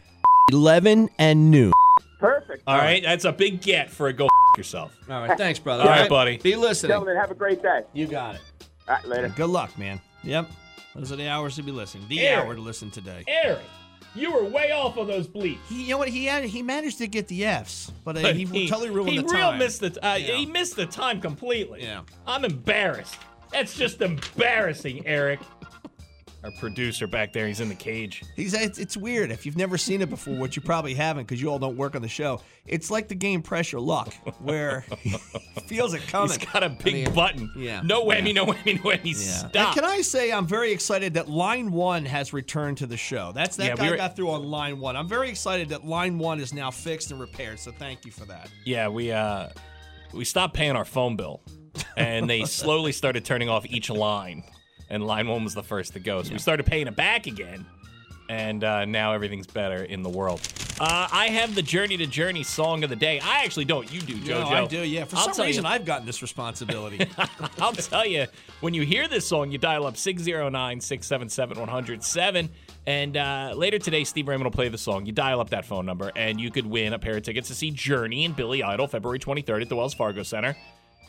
[0.50, 1.72] 11 and noon.
[2.18, 2.62] Perfect.
[2.66, 4.96] All right, that's a big get for a go f- yourself.
[5.11, 5.37] All right.
[5.38, 5.83] Thanks, brother.
[5.85, 6.37] All right, buddy.
[6.38, 6.90] Be listening.
[6.90, 7.83] Gentlemen, have a great day.
[7.92, 8.40] You got it.
[8.88, 9.28] All right, later.
[9.37, 10.00] Good luck, man.
[10.24, 10.46] Yep.
[10.94, 12.07] Those are the hours to be listening.
[12.09, 12.46] The Aaron.
[12.46, 13.22] hour to listen today.
[13.28, 13.61] Eric,
[14.14, 15.59] You were way off on those bleeps.
[15.68, 16.09] He, you know what?
[16.09, 19.18] He had he managed to get the Fs, but, uh, But he, totally ruined he
[19.18, 19.59] the real time.
[19.59, 20.37] missed the uh, Yeah.
[20.37, 21.83] he missed the time completely.
[21.83, 22.00] Yeah.
[22.26, 23.16] I'm embarrassed.
[23.52, 25.40] That's just embarrassing, Eric.
[26.48, 28.22] Our producer back there, he's in the cage.
[28.34, 31.42] He's it's, it's weird if you've never seen it before, which you probably haven't because
[31.42, 32.40] you all don't work on the show.
[32.66, 35.11] It's like the game Press Your Luck, where he
[35.66, 36.28] feels it coming.
[36.28, 37.52] He's got a big button.
[37.54, 37.82] yeah.
[37.84, 38.32] No whammy, Yeah.
[38.32, 39.52] no whammy, no whammy.
[39.54, 39.66] Yeah.
[39.66, 43.32] And can I say I'm very excited that Line One has returned to the show.
[43.34, 44.96] That's that Yeah, we guy were- got through on Line One.
[44.96, 47.58] I'm very excited that Line One is now fixed and repaired.
[47.58, 48.48] So thank you for that.
[48.64, 49.50] Yeah, we uh
[50.14, 51.42] we stopped paying our phone bill,
[51.98, 54.44] and they slowly started turning off each line,
[54.90, 56.22] and line one was the first to go.
[56.22, 57.66] So we started paying it back again,
[58.29, 60.40] and uh, now everything's better in the world.
[60.81, 63.18] Uh, I have the Journey to Journey song of the day.
[63.18, 63.92] I actually don't.
[63.92, 64.29] You do, JoJo.
[64.29, 64.85] No, I do.
[64.85, 65.05] Yeah.
[65.05, 67.05] For I'll some reason, you, I've gotten this responsibility.
[67.59, 68.27] I'll tell you,
[68.61, 72.48] when you hear this song, you dial up 609 677 107.
[72.87, 75.05] And uh, later today, Steve Raymond will play the song.
[75.05, 77.55] You dial up that phone number, and you could win a pair of tickets to
[77.55, 80.57] see Journey and Billy Idol February 23rd at the Wells Fargo Center.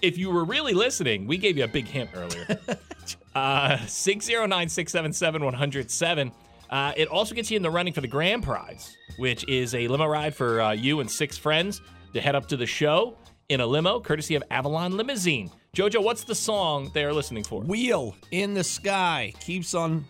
[0.02, 2.60] If you were really listening, we gave you a big hint earlier.
[3.36, 6.32] uh, 609 677 107.
[6.70, 9.88] Uh, It also gets you in the running for the grand prize, which is a
[9.88, 11.82] limo ride for uh, you and six friends
[12.14, 13.18] to head up to the show
[13.50, 15.50] in a limo, courtesy of Avalon Limousine.
[15.76, 17.62] Jojo, what's the song they are listening for?
[17.62, 20.06] Wheel in the sky keeps on.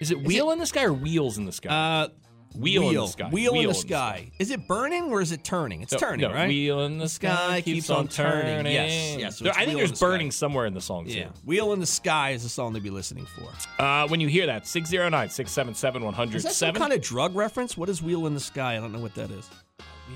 [0.00, 1.68] Is it Wheel in the Sky or Wheels in the Sky?
[1.68, 2.08] Uh,
[2.54, 3.28] Wheel, wheel in the Sky.
[3.30, 4.30] Wheel, in the sky.
[4.40, 5.82] Is it burning or is it turning?
[5.82, 6.48] It's No, turning, no, right?
[6.48, 8.66] Wheel in the Sky keeps on turning.
[8.66, 10.06] Yes, yes, so There- I think there's the Sky.
[10.06, 11.12] burning somewhere in the song, too.
[11.12, 11.28] Yeah.
[11.44, 13.48] Wheel in the sky is the song to be listening for.
[13.82, 17.76] Uh, when you hear that, 609 677 Is that some kind of drug reference?
[17.76, 18.76] What is Wheel in the Sky?
[18.76, 19.48] I don't know what that is.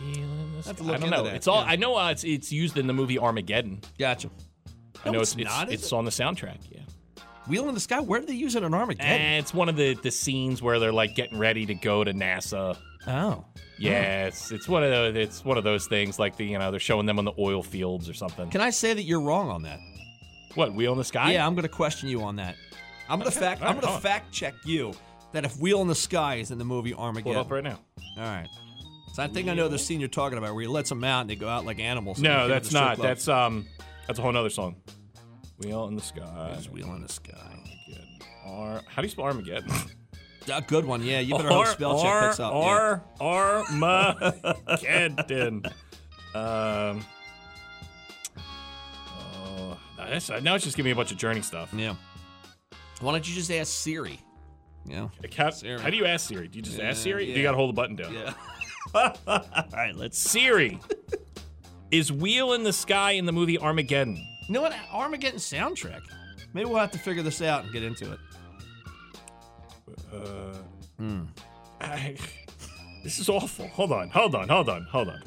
[0.04, 0.74] Wheel in the Sky.
[0.80, 1.22] look I don't know.
[1.24, 1.62] that, It's all.
[1.64, 1.70] yeah.
[1.70, 3.80] I know uh, it's it's used in the movie Armageddon.
[3.98, 4.28] Gotcha.
[5.04, 6.58] I know it's it's not, is it's on the soundtrack.
[6.70, 6.80] Yeah.
[7.46, 8.00] Wheel in the sky.
[8.00, 9.20] Where did they use it in Armageddon?
[9.20, 12.12] And it's one of the the scenes where they're like getting ready to go to
[12.12, 12.76] NASA.
[13.07, 13.44] oh.
[13.76, 16.70] Yeah, it's it's one of those it's one of those things like the you know
[16.70, 18.48] they're showing them on the oil fields or something.
[18.50, 19.80] Can I say that you're wrong on that?
[20.54, 21.33] What wheel in the sky?
[21.33, 22.54] yeah, I'm going to question you on that.
[23.09, 23.62] I'm going to fact.
[23.62, 24.94] all I'm going to fact check you
[25.33, 27.78] that if Wheel in the Sky is in the movie Armageddon, pull up right now.
[28.16, 28.48] All right.
[29.12, 31.22] So I think I know the scene you're talking about, where he lets them out
[31.22, 32.18] and they go out like animals.
[32.20, 32.96] No, that's not.
[32.96, 33.09] club.
[33.09, 33.66] That's um,
[34.07, 34.76] that's a whole other song.
[35.58, 36.56] Wheel in the sky.
[36.72, 37.32] Wheel in the Sky.
[37.36, 38.18] Armageddon.
[38.46, 39.70] Ar- How do you spell Armageddon?
[40.52, 41.20] A good one, yeah.
[41.20, 42.52] You better hope spell check picks up.
[42.52, 42.58] yeah.
[43.20, 45.62] Ar- Armageddon.
[46.34, 47.04] um.
[48.36, 51.72] Oh, that's, now it's just giving me a bunch of journey stuff.
[51.74, 51.94] Yeah.
[53.00, 54.20] Why don't you just ask Siri?
[54.84, 55.08] Yeah.
[55.34, 55.80] How, Siri.
[55.80, 56.46] how do you ask Siri?
[56.48, 57.24] Do you just ask Siri?
[57.26, 58.12] Do you got to hold the button down?
[58.12, 58.34] Yeah.
[58.94, 59.14] All
[59.72, 60.18] right, let's.
[60.18, 60.78] Siri,
[61.90, 64.22] is Wheel in the Sky in the movie Armageddon?
[64.48, 64.74] You know what?
[64.92, 66.02] Armageddon soundtrack.
[66.52, 68.18] Maybe we'll have to figure this out and get into it.
[71.80, 72.16] I,
[73.04, 73.68] this is awful.
[73.68, 75.22] Hold on, hold on, hold on, hold on.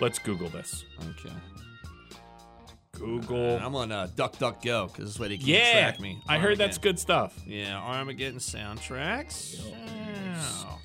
[0.00, 0.84] Let's Google this.
[1.10, 1.34] Okay.
[2.92, 3.58] Google.
[3.58, 6.20] I'm on uh, Duck Duck Go because this way they can yeah, track me.
[6.28, 7.38] I heard that's good stuff.
[7.46, 9.60] Yeah, Armageddon soundtracks.
[9.66, 10.78] Oh.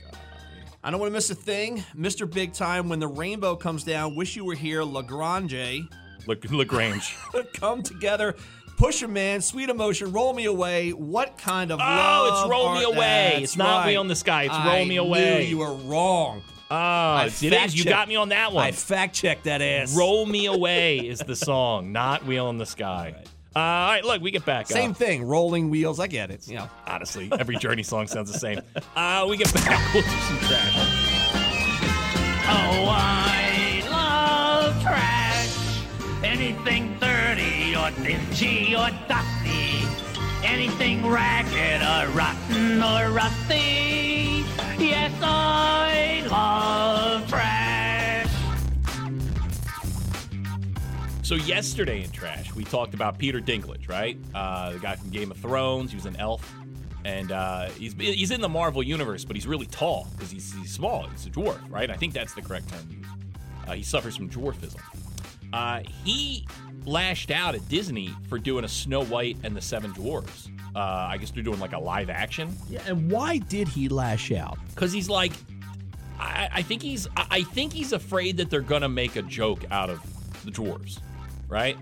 [0.83, 1.83] I don't want to miss a thing.
[1.95, 2.29] Mr.
[2.31, 5.53] Big Time, when the rainbow comes down, wish you were here, La Grange.
[5.53, 7.15] Look, La Grange.
[7.53, 8.35] Come together.
[8.77, 10.91] Push a man, sweet emotion, roll me away.
[10.91, 12.43] What kind of Oh, love?
[12.45, 13.29] it's Roll Me Away.
[13.33, 13.87] That's It's not right.
[13.87, 15.47] Wheel in the Sky, it's I Roll Me Away.
[15.47, 16.41] you were wrong.
[16.71, 17.75] Oh, it is.
[17.77, 18.63] You got me on that one.
[18.63, 19.97] I fact checked that ass.
[19.97, 23.15] Roll Me Away is the song, not Wheel in the Sky.
[23.53, 24.67] Uh, all right, look, we get back.
[24.67, 24.97] Same up.
[24.97, 25.23] thing.
[25.23, 25.99] Rolling wheels.
[25.99, 26.47] I get it.
[26.47, 26.69] You know.
[26.87, 28.61] Honestly, every Journey song sounds the same.
[28.95, 29.67] Uh, we get back.
[29.93, 30.75] We'll do some trash.
[32.51, 33.18] Oh, I
[36.49, 39.83] Anything dirty or dingy or dusty.
[40.43, 44.43] Anything ragged or rotten or rusty.
[44.79, 48.27] Yes, I love trash.
[51.21, 54.17] So yesterday in Trash, we talked about Peter Dinklage, right?
[54.33, 55.91] Uh, the guy from Game of Thrones.
[55.91, 56.51] He was an elf,
[57.05, 60.71] and uh, he's he's in the Marvel universe, but he's really tall because he's, he's
[60.71, 61.05] small.
[61.09, 61.91] He's a dwarf, right?
[61.91, 63.03] I think that's the correct term.
[63.67, 64.81] Uh, he suffers from dwarfism.
[65.53, 66.45] Uh, he
[66.85, 70.49] lashed out at Disney for doing a Snow White and the Seven Dwarfs.
[70.75, 72.55] Uh, I guess they're doing like a live action.
[72.69, 72.81] Yeah.
[72.87, 74.57] And why did he lash out?
[74.69, 75.33] because he's like
[76.19, 79.89] I, I think he's I think he's afraid that they're gonna make a joke out
[79.89, 79.99] of
[80.45, 80.99] the dwarves,
[81.47, 81.77] right?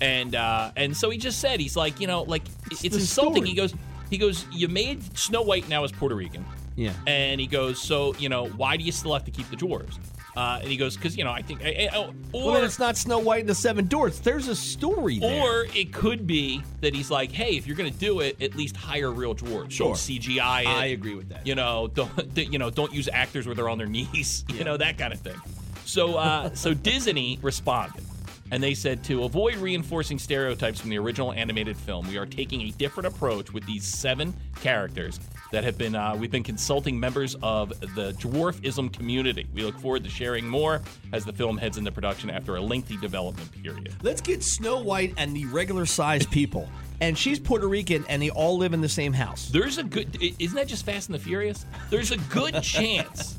[0.00, 3.44] And uh, and so he just said he's like you know like it's, the insulting.
[3.44, 3.48] story.
[3.48, 3.74] He goes
[4.10, 6.44] he goes you made Snow White now as Puerto Rican,
[6.74, 6.92] Yeah.
[7.06, 9.98] and he goes so you know why do you still have to keep the dwarves?
[10.34, 12.78] Uh, and he goes, because you know, I think, I, I- oh, Well, then it's
[12.78, 14.18] not Snow White and the Seven Dwarfs.
[14.20, 15.42] There's a story there.
[15.42, 18.74] or it could be that he's like, hey, if you're gonna do it, at least
[18.76, 19.72] hire real dwarves.
[19.72, 19.88] Sure.
[19.88, 20.66] Don't CGI it.
[20.68, 21.46] I agree with that.
[21.46, 24.44] You know, don't you know, don't use actors where they're on their knees.
[24.54, 25.36] You know that kind of thing.
[25.84, 28.04] So, uh, so Disney responded,
[28.50, 32.62] and they said to avoid reinforcing stereotypes from the original animated film, we are taking
[32.62, 35.18] a different approach with these seven characters
[35.52, 35.94] that have been.
[35.94, 39.46] Uh, we've been consulting members of the dwarfism community.
[39.54, 40.82] We look forward to sharing more
[41.12, 43.94] as the film heads into production after a lengthy development period.
[44.02, 46.68] Let's get Snow White and the regular sized people.
[47.00, 49.48] And she's Puerto Rican and they all live in the same house.
[49.48, 50.18] There's a good.
[50.20, 51.66] Isn't that just Fast and the Furious?
[51.90, 53.38] There's a good chance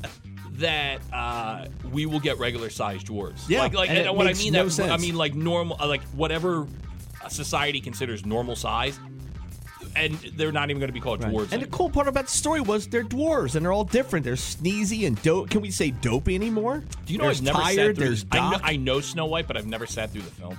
[0.52, 3.48] that uh, we will get regular sized dwarves.
[3.48, 4.90] Yeah, like, like and and what I mean no that sense.
[4.90, 6.66] I mean like normal, like whatever
[7.28, 8.98] society considers normal size,
[9.96, 11.52] and they're not even going to be called dwarves.
[11.52, 14.24] And the cool part about the story was they're dwarves and they're all different.
[14.24, 15.50] They're sneezy and dope.
[15.50, 16.82] Can we say dopey anymore?
[17.06, 18.04] Do you know there's I've never tired, sat through?
[18.06, 20.56] There's I know, I know Snow White, but I've never sat through the film.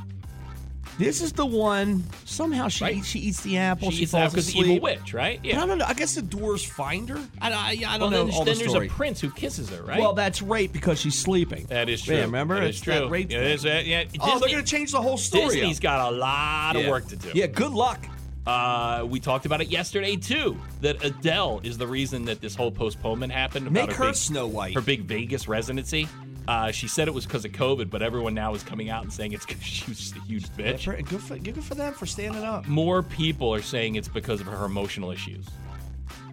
[0.98, 2.06] This is the one.
[2.24, 2.96] Somehow she Right.
[2.96, 3.92] eats, she eats the apple.
[3.92, 5.42] She She, falls because the evil witch, right?
[5.44, 5.84] But I don't know.
[5.86, 7.20] I guess the dwarves find her.
[7.42, 8.88] I, I, I don't know then, all then the there's story.
[8.88, 10.00] a prince who kisses her, right?
[10.00, 11.66] Well, that's rape because she's sleeping.
[11.66, 12.16] that is true.
[12.16, 12.56] Yeah, remember?
[12.56, 13.08] That It's is that true.
[13.10, 15.56] rape Yeah, it is, uh, yeah, Oh, they're going to change the whole story.
[15.56, 15.84] Disney's up.
[15.84, 16.90] got a lot of Yeah.
[16.90, 17.30] work to do.
[17.34, 18.00] Yeah, good luck.
[18.46, 20.58] Uh, we talked about it yesterday too.
[20.82, 23.72] That Adele is the reason that this whole postponement happened.
[23.72, 24.76] Make her her big, Snow White.
[24.76, 26.08] her big Vegas residency.
[26.48, 29.12] Uh, she said it was because of COVID, but everyone now is coming out and
[29.12, 30.84] saying it's because she was just a huge bitch.
[30.84, 32.68] for, good, for, good for them for standing up.
[32.68, 35.48] More people are saying it's because of her emotional issues,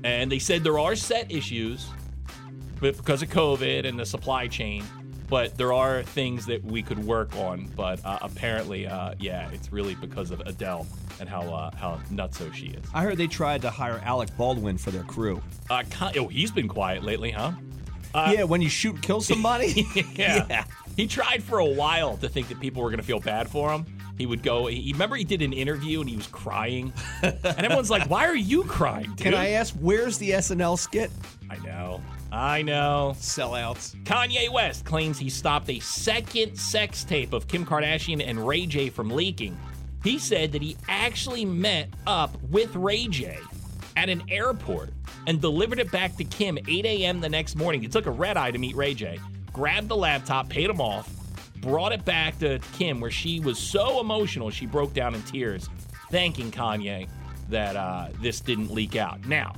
[0.05, 1.89] and they said there are set issues,
[2.79, 4.85] but because of COVID and the supply chain.
[5.33, 7.67] But there are things that we could work on.
[7.75, 10.87] But uh, apparently, uh, yeah, it's really because of Adele
[11.21, 12.85] and how uh, how nutso she is.
[12.93, 15.43] I heard they tried to hire Alec Baldwin for their crew.
[15.71, 15.85] Uh,
[16.19, 17.53] oh, he's been quiet lately, huh?
[18.15, 19.87] yeah, when you shoot and kill somebody.
[20.15, 20.47] yeah.
[20.51, 20.65] Yeah.
[20.99, 23.73] He tried for a while to think that people were going to feel bad for
[23.73, 23.87] him.
[24.19, 24.67] He would go.
[24.67, 28.37] He remember he did an interview and he was crying, and everyone's like, "Why are
[28.37, 31.11] you crying, dude?" Can I ask where's the SNL skit?
[31.49, 32.03] I know.
[32.33, 33.13] I know.
[33.17, 33.95] Sellouts.
[34.05, 38.89] Kanye West claims he stopped a second sex tape of Kim Kardashian and Ray J
[38.89, 39.59] from leaking.
[40.03, 43.39] He said that he actually met up with Ray J
[43.97, 44.91] at an airport
[45.27, 47.21] and delivered it back to Kim 8 a.m.
[47.21, 47.83] the next morning.
[47.83, 49.21] He took a red eye to meet Ray J,
[49.53, 51.11] grabbed the laptop, paid him off,
[51.61, 55.69] brought it back to Kim, where she was so emotional she broke down in tears,
[56.11, 57.09] thanking Kanye
[57.51, 59.27] that uh, this didn't leak out.
[59.27, 59.55] Now,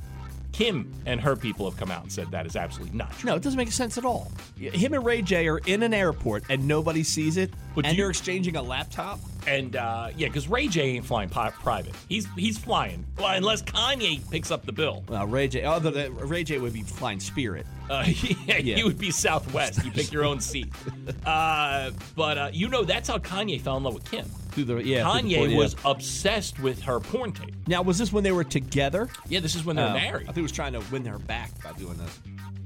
[0.55, 3.29] Kim and her people have come out and said that is absolutely not true.
[3.29, 4.31] No, it doesn't make sense at all.
[4.57, 8.03] Him and Ray J are in an airport and nobody sees it, But and you-
[8.03, 9.19] you're exchanging a laptop.
[9.47, 11.93] And uh, yeah, because Ray J ain't flying pi- private.
[12.07, 13.05] He's he's flying.
[13.19, 15.03] Well, unless Kanye picks up the bill.
[15.09, 15.63] Well, Ray J.
[15.63, 17.67] Other than Ray J would be flying Spirit.
[17.89, 18.03] Uh,
[18.47, 18.77] yeah, Yeah.
[18.77, 19.83] you would be Southwest.
[19.85, 20.67] You pick your own seat.
[21.25, 24.25] Uh, but uh, you know that's how Kanye fell in love with Kim.
[24.51, 25.03] Through the yeah.
[25.03, 25.57] the Kanye yeah.
[25.57, 27.55] was obsessed with her porn tape.
[27.67, 29.09] Now, was this when they were together?
[29.27, 30.23] Yeah, this is when they're Oh, married.
[30.23, 32.19] I think he was trying to win her back by doing this.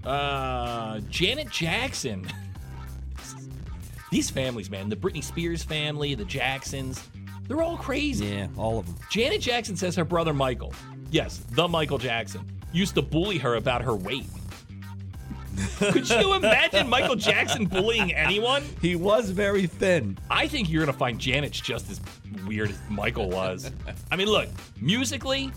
[0.06, 2.28] Uh, Janet Jackson.
[4.12, 7.08] These families, man, the Britney Spears family, the Jacksons,
[7.48, 8.26] they're all crazy.
[8.26, 8.96] Yeah, all of them.
[9.10, 10.74] Janet Jackson says her brother Michael,
[11.12, 12.42] yes, the Michael Jackson,
[12.74, 14.26] used to bully her about her weight.
[15.80, 18.64] Could you imagine Michael Jackson bullying anyone?
[18.82, 20.18] He was very thin.
[20.30, 22.02] I think you're going to find Janet's just as
[22.46, 23.72] weird as Michael was.
[24.12, 24.50] I mean, look,
[24.80, 25.52] musically,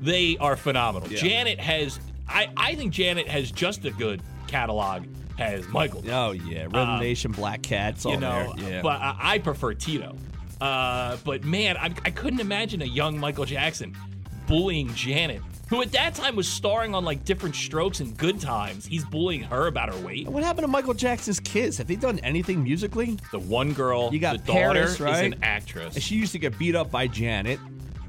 [0.00, 1.08] they are phenomenal.
[1.08, 1.18] Yeah.
[1.18, 5.04] Janet has, I, I think Janet has just a good catalog
[5.38, 6.04] as Michael.
[6.10, 8.74] Oh yeah, Rhythm Nation, Black Cats, all you know, there.
[8.74, 8.82] Yeah.
[8.82, 10.16] but I, I prefer Tito.
[10.60, 13.96] Uh, but man, I, I couldn't imagine a young Michael Jackson
[14.46, 15.42] bullying Janet,
[15.74, 18.86] who at that time was starring on like different strokes and good times.
[18.86, 20.28] He's bullying her about her weight.
[20.28, 21.76] what happened to Michael Jackson's kids?
[21.78, 23.18] Have they done anything musically?
[23.32, 25.94] The one girl, You got the daughter, Paris, is an actress.
[25.94, 27.58] And she used to get beat up by Janet.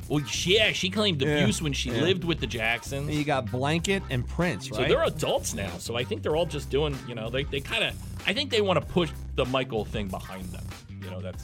[0.08, 2.02] well, yeah, she claimed Yeah, abuse when she yeah.
[2.02, 3.08] lived with the Jacksons.
[3.08, 5.72] And you got Blanket and Prince, So they're adults now.
[5.80, 7.96] So I think they're all just doing, you know, they, they kind of,
[8.28, 10.64] I think they want to push the Michael thing behind them.
[11.04, 11.44] You know, that's,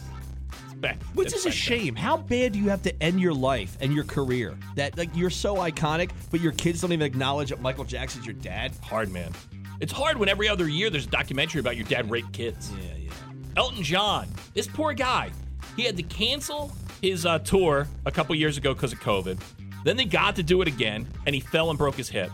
[0.81, 1.01] back.
[1.13, 1.95] Which it's is a shame.
[1.95, 5.29] How bad do you have to end your life and your career that like you're
[5.29, 8.73] so iconic, but your kids don't even acknowledge that Michael Jackson's your dad?
[8.81, 9.31] hard, man.
[9.79, 12.71] It's hard when every other year there's a documentary about your dad raped kids.
[12.71, 13.11] Yeah, yeah.
[13.57, 15.31] Elton John, this poor guy,
[15.75, 16.71] he had to cancel
[17.01, 19.39] his uh, tour a couple years ago because of COVID.
[19.83, 22.31] Then they got to do it again, and he fell and broke his hip.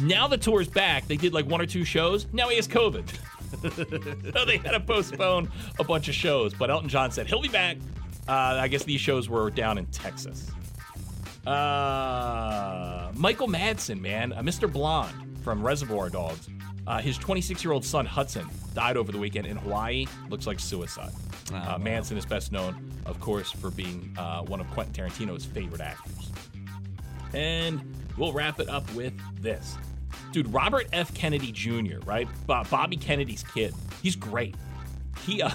[0.00, 1.06] Now the tour's back.
[1.06, 2.26] They did like one or two shows.
[2.32, 3.04] Now he has COVID.
[3.62, 3.68] so
[4.46, 6.54] they had to postpone a bunch of shows.
[6.54, 7.76] But Elton John said he'll be back.
[8.28, 10.50] Uh, I guess these shows were down in Texas.
[11.46, 14.70] Uh, Michael Madsen, man, uh, Mr.
[14.70, 16.48] Blonde from Reservoir Dogs.
[16.86, 20.06] Uh, his 26 year old son, Hudson, died over the weekend in Hawaii.
[20.28, 21.12] Looks like suicide.
[21.52, 25.80] uh, Madsen is best known, of course, for being uh, one of Quentin Tarantino's favorite
[25.80, 26.30] actors.
[27.32, 27.80] And
[28.16, 29.76] we'll wrap it up with this.
[30.36, 31.14] Dude, Robert F.
[31.14, 32.28] Kennedy Jr., right?
[32.46, 33.72] Bo- Bobby Kennedy's kid.
[34.02, 34.54] He's great.
[35.24, 35.48] He, uh,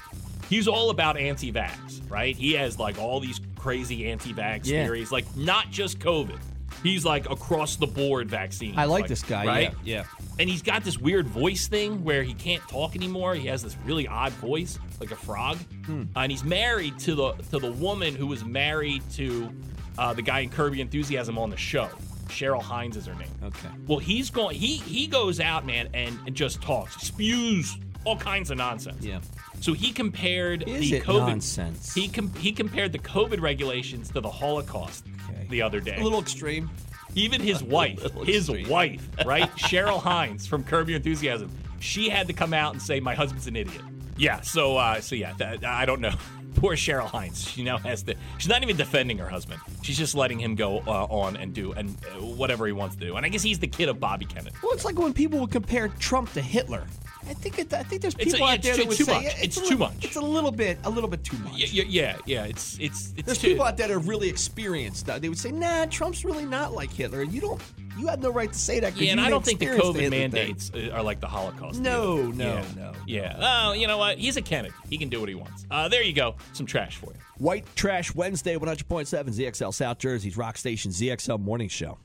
[0.50, 2.36] he's all about anti-vax, right?
[2.36, 4.84] He has like all these crazy anti-vax Yeah.
[4.84, 6.38] theories, like not just COVID.
[6.82, 8.78] He's like across the board vaccine.
[8.78, 9.46] I like this guy.
[9.46, 9.74] right?
[9.82, 10.00] Yeah.
[10.00, 10.04] yeah.
[10.38, 13.34] And he's got this weird voice thing where he can't talk anymore.
[13.34, 15.56] He has this really odd voice, like a frog.
[15.86, 16.02] Hmm.
[16.14, 19.50] And he's married to the to the woman who was married to
[19.96, 21.88] uh, the guy in Curb Your Enthusiasm on the show.
[22.28, 23.28] Cheryl Hines is her name.
[23.42, 23.68] Okay.
[23.86, 24.56] Well, he's going.
[24.56, 29.04] He he goes out, man, and, and just talks, spews all kinds of nonsense.
[29.04, 29.20] Yeah.
[29.60, 31.92] So he compared Is the it COVID nonsense?
[31.94, 35.46] He com- he compared the COVID regulations to the Holocaust Okay.
[35.50, 35.96] the other day.
[35.96, 36.70] A little extreme.
[37.14, 38.68] Even his wife, his extreme.
[38.68, 39.50] wife, right?
[39.56, 41.50] Cheryl Hines from Curb Your Enthusiasm.
[41.80, 43.82] She had to come out and say, "My husband's an idiot."
[44.18, 44.40] Yeah.
[44.42, 46.14] So, uh, so yeah, that, I don't know.
[46.56, 47.48] Poor Cheryl Hines.
[47.48, 48.14] She now has to.
[48.38, 49.60] She's not even defending her husband.
[49.82, 53.00] She's just letting him go uh, on and do and uh, whatever he wants to
[53.00, 53.16] do.
[53.16, 54.56] And I guess he's the kid of Bobby Kennedy.
[54.62, 56.84] Well, it's like when people would compare Trump to Hitler.
[57.28, 59.04] I think it, I think there's It's people out it's there too- that would too
[59.04, 59.24] say much.
[59.24, 61.54] "Yeah, It's a too much." It's a little bit, a little bit too much.
[61.56, 62.16] Yeah, yeah, yeah.
[62.24, 62.44] yeah.
[62.44, 65.06] It's it's it's There's too, people out there that are really experienced.
[65.06, 67.62] They would say, "Nah, Trump's really not like Hitler." You don't,
[67.96, 68.96] you have no right to say that.
[68.96, 70.10] Yeah, and I don't think the COVID Hitler thing.
[70.10, 71.80] mandates uh, are like the Holocaust.
[71.80, 72.32] No, either.
[72.32, 72.64] no, yeah.
[72.76, 73.36] no, Yeah.
[73.68, 74.18] Oh, you know what?
[74.18, 74.74] He's a Kennedy.
[74.90, 75.66] He can do what he wants.
[75.70, 76.36] Uh, there you go.
[76.52, 77.18] Some trash for you.
[77.38, 81.98] White Trash Wednesday, 100.7 ZXL South Jersey's Rock Station ZXL Morning Show.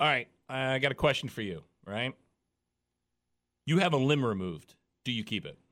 [0.00, 0.28] All right.
[0.48, 2.12] I got a question for you, right?
[3.66, 4.74] You have a limb removed.
[5.04, 5.58] Do you keep it?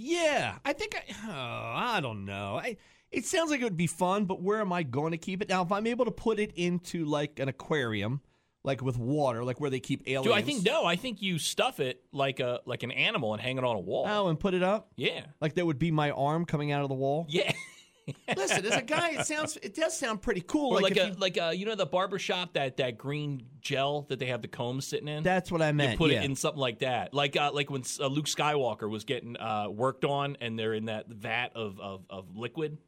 [0.00, 1.02] Yeah, I think I.
[1.28, 2.56] Oh, I don't know.
[2.62, 2.76] I,
[3.10, 5.48] it sounds like it would be fun, but where am I going to keep it
[5.48, 5.62] now?
[5.62, 8.20] If I'm able to put it into like an aquarium,
[8.64, 10.26] like with water, like where they keep aliens.
[10.26, 10.84] Do I think no?
[10.84, 13.80] I think you stuff it like a like an animal and hang it on a
[13.80, 14.06] wall.
[14.08, 14.92] Oh, and put it up.
[14.96, 15.24] Yeah.
[15.40, 17.26] Like there would be my arm coming out of the wall.
[17.28, 17.52] Yeah.
[18.36, 20.76] Listen, as a guy, it sounds it does sound pretty cool.
[20.76, 23.46] Or like, if a you- like a you know the barber shop that that green
[23.60, 25.22] gel that they have the combs sitting in.
[25.22, 25.92] that's what I meant.
[25.92, 26.22] you put yeah.
[26.22, 29.68] it in something like that, like uh, like when uh, Luke Skywalker was getting uh,
[29.68, 32.78] worked on, and they're in that vat of of, of liquid.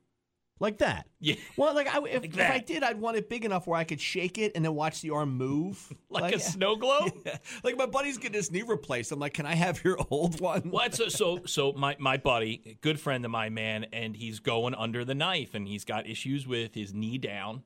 [0.61, 1.09] Like that.
[1.19, 3.85] Yeah, Well, like, I, if, if I did, I'd want it big enough where I
[3.85, 7.13] could shake it and then watch the arm move, like, a snow globe.
[7.65, 9.11] like my buddy's getting his knee replaced.
[9.11, 10.71] I'm like, can I have your old one?
[10.71, 10.95] What?
[10.95, 15.05] So, so, so my, my buddy, good friend of my man, and he's going under
[15.05, 17.63] the knife, and he's got issues with his knee down,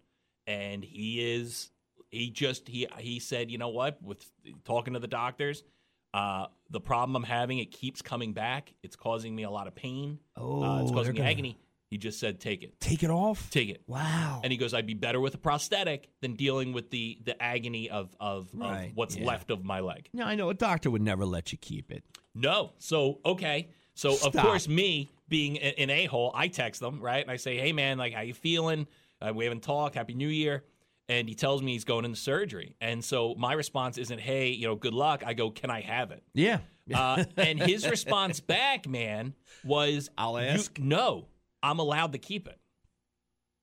[0.46, 1.70] and he is,
[2.10, 4.00] he just, he, he said, you know what?
[4.02, 4.24] With
[4.64, 5.64] talking to the doctors,
[6.12, 8.72] uh, the problem I'm having, it keeps coming back.
[8.84, 10.20] It's causing me a lot of pain.
[10.36, 11.58] Oh, uh, it's causing me gonna- agony.
[11.94, 13.50] He just said, take it, Take it off.
[13.50, 13.82] take it.
[13.86, 14.40] Wow.
[14.42, 17.88] And he goes, I'd be better with a prosthetic than dealing with the the agony
[17.88, 19.24] of of, Right, of what's yeah.
[19.24, 20.08] left of my leg.
[20.12, 22.02] no, I know a doctor would never let you keep it.
[22.34, 22.72] No.
[22.78, 23.68] So okay.
[23.94, 27.58] So of course, me being an a hole, I text them right, and I say,
[27.58, 28.88] "Hey man, like how you feeling?
[29.22, 29.94] Uh, we haven't talked.
[29.94, 30.64] Happy New Year."
[31.08, 34.66] And he tells me he's going into surgery, and so my response isn't, "Hey, you
[34.66, 36.58] know, good luck." I go, "Can I have it?" Yeah.
[36.92, 39.34] Uh, and his response back, man,
[39.64, 41.26] was, I'll ask." no,
[41.64, 42.58] I'm allowed to keep it.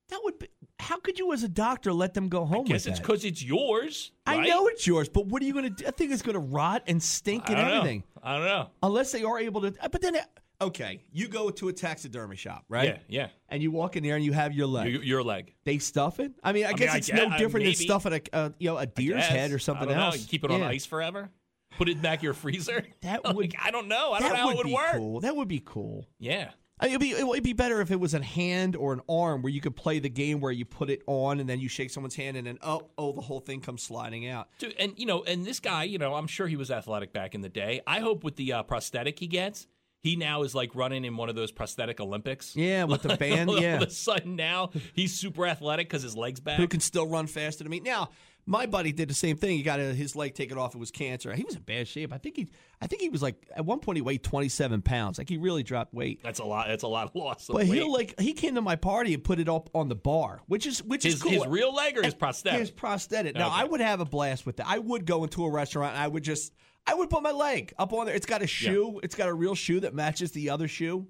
[0.08, 0.48] that would be.
[0.78, 3.06] How could you, as a doctor, let them go home Guess with it's that?
[3.06, 4.10] because it's yours.
[4.26, 4.48] I right?
[4.48, 5.84] know it's yours, but what are you going to do?
[5.86, 7.76] I think it's going to rot and stink I and don't know.
[7.78, 8.02] everything.
[8.22, 8.68] I don't know.
[8.82, 9.72] Unless they are able to.
[9.90, 10.16] But then,
[10.60, 12.88] okay, you go to a taxidermy shop, right?
[12.88, 13.28] Yeah, yeah.
[13.48, 14.92] And you walk in there and you have your leg.
[14.92, 15.54] Your, your leg.
[15.64, 16.32] they stuff it.
[16.42, 18.68] I mean, I, guess mean, I it's guess- no different than stuffing a, uh, you
[18.70, 20.14] know, a deer's head or something I don't else.
[20.16, 20.20] Know.
[20.22, 20.68] You keep it on Yeah.
[20.68, 21.30] ice forever.
[21.78, 22.84] Put it back in your freezer.
[23.02, 24.12] That Like, would- I don't know.
[24.12, 24.92] I don't know how it would be work.
[24.96, 25.20] cool.
[25.20, 26.06] That would be cool.
[26.18, 26.50] Yeah.
[26.82, 29.02] I mean, it'd, be, it would be better if it was a hand or an
[29.08, 31.68] arm where you could play the game where you put it on and then you
[31.68, 34.48] shake someone's hand and then oh oh the whole thing comes sliding out.
[34.58, 37.36] Dude, and you know, and this guy, you know, I'm sure he was athletic back
[37.36, 37.82] in the day.
[37.86, 39.68] I hope with the uh, prosthetic he gets,
[40.02, 42.56] he now is like running in one of those prosthetic Olympics.
[42.56, 43.48] Yeah, with the band.
[43.48, 46.56] All yeah, of a sudden now he's super athletic because his legs back.
[46.56, 47.78] who can still run faster than me.
[47.78, 48.10] Now,
[48.44, 49.56] my buddy did the same thing.
[49.56, 50.74] He got his leg taken off.
[50.74, 51.32] It was cancer.
[51.34, 52.12] He was in bad shape.
[52.12, 52.48] I think he,
[52.80, 55.18] I think he was like at one point he weighed 27 pounds.
[55.18, 56.20] Like he really dropped weight.
[56.22, 56.66] That's a lot.
[56.68, 57.48] That's a lot of loss.
[57.48, 57.74] Of But weight.
[57.74, 60.66] he'll like he came to my party and put it up on the bar, which
[60.66, 61.32] is which his is cool.
[61.32, 62.58] his real leg or his prosthetic.
[62.60, 63.34] His prosthetic.
[63.36, 63.60] Now Okay.
[63.60, 64.66] I would have a blast with that.
[64.68, 66.52] I would go into a restaurant and I would just
[66.86, 68.14] I would put my leg up on there.
[68.14, 68.98] It's got a shoe.
[69.04, 71.06] It's got a real shoe that matches the other shoe.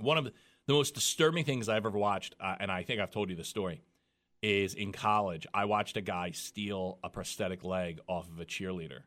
[0.00, 0.32] One of the,
[0.66, 3.44] the most disturbing things I've ever watched, uh, and I think I've told you the
[3.44, 3.82] story,
[4.42, 5.46] is in college.
[5.54, 9.00] I watched a guy steal a prosthetic leg off of a cheerleader,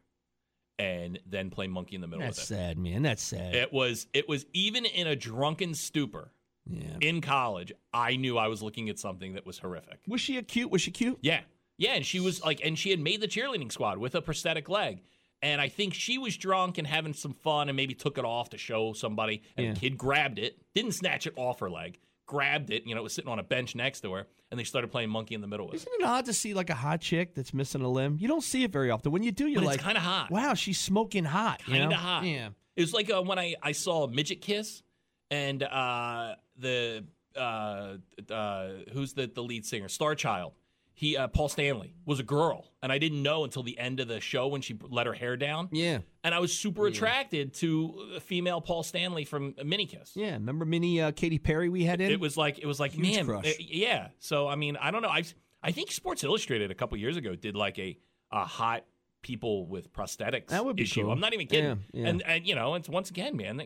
[0.79, 2.61] and then play monkey in the middle That's with it.
[2.61, 3.01] sad, man.
[3.03, 3.55] That's sad.
[3.55, 6.31] It was it was even in a drunken stupor
[6.65, 6.97] yeah.
[7.01, 7.71] in college.
[7.93, 9.99] I knew I was looking at something that was horrific.
[10.07, 10.71] Was she a cute?
[10.71, 11.19] Was she cute?
[11.21, 11.41] Yeah,
[11.77, 14.69] yeah, and she was like, and she had made the cheerleading squad with a prosthetic
[14.69, 15.01] leg.
[15.41, 18.49] And I think she was drunk and having some fun and maybe took it off
[18.49, 19.43] to show somebody.
[19.57, 19.73] And Yeah.
[19.73, 22.83] the kid grabbed it, didn't snatch it off her leg, grabbed it.
[22.85, 25.09] You know, it was sitting on a bench next to her, and they started playing
[25.09, 25.77] monkey in the middle with it.
[25.77, 28.17] Isn't it odd to see like a hot chick that's missing a limb?
[28.19, 29.11] You don't see it very often.
[29.11, 30.31] When you do, you're But it's like, kinda hot.
[30.31, 31.61] Wow, she's smoking hot.
[31.67, 31.95] you kind know?
[31.95, 32.23] of hot.
[32.25, 32.49] Yeah.
[32.75, 34.83] It was like uh, when I, I saw Midget Kiss
[35.31, 37.05] and uh, the
[37.35, 37.97] uh,
[38.29, 40.53] uh, who's the, the lead singer, Star Child.
[40.97, 44.07] He uh, Paul Stanley was a girl, and I didn't know until the end of
[44.07, 45.67] the show when she let her hair down.
[45.71, 45.99] Yeah.
[46.23, 50.11] And I was super attracted to female Paul Stanley from Mini Kiss.
[50.15, 50.33] Yeah.
[50.33, 52.09] Remember Mini uh, Katy Perry we had in?
[52.11, 53.45] It was like it was like Huge man, crush.
[53.45, 54.07] uh, yeah.
[54.19, 55.09] So I mean, I don't know.
[55.09, 55.23] I
[55.61, 57.97] I think Sports Illustrated a couple years ago did like a
[58.31, 58.85] a hot
[59.25, 61.01] people with prosthetics That would be issue.
[61.01, 61.11] cool.
[61.11, 61.81] I'm not even kidding.
[61.91, 62.07] Yeah, yeah.
[62.09, 63.59] And and you know, it's once again, man,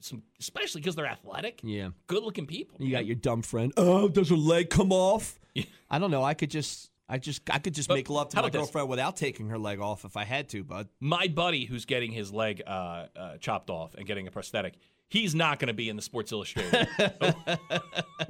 [0.00, 1.88] some especially because they're athletic, Yeah.
[2.06, 2.76] good looking people.
[2.80, 3.72] You got your dumb friend.
[3.78, 5.38] Oh, does her leg come off?
[5.90, 6.22] I don't know.
[6.22, 8.58] I could just, I just, I could just But make love to my about this?
[8.60, 10.62] girlfriend without taking her leg off if I had to.
[10.62, 14.74] But My buddy who's getting his leg uh, uh, chopped off and getting a prosthetic,
[15.08, 16.88] he's not going to be in the Sports Illustrated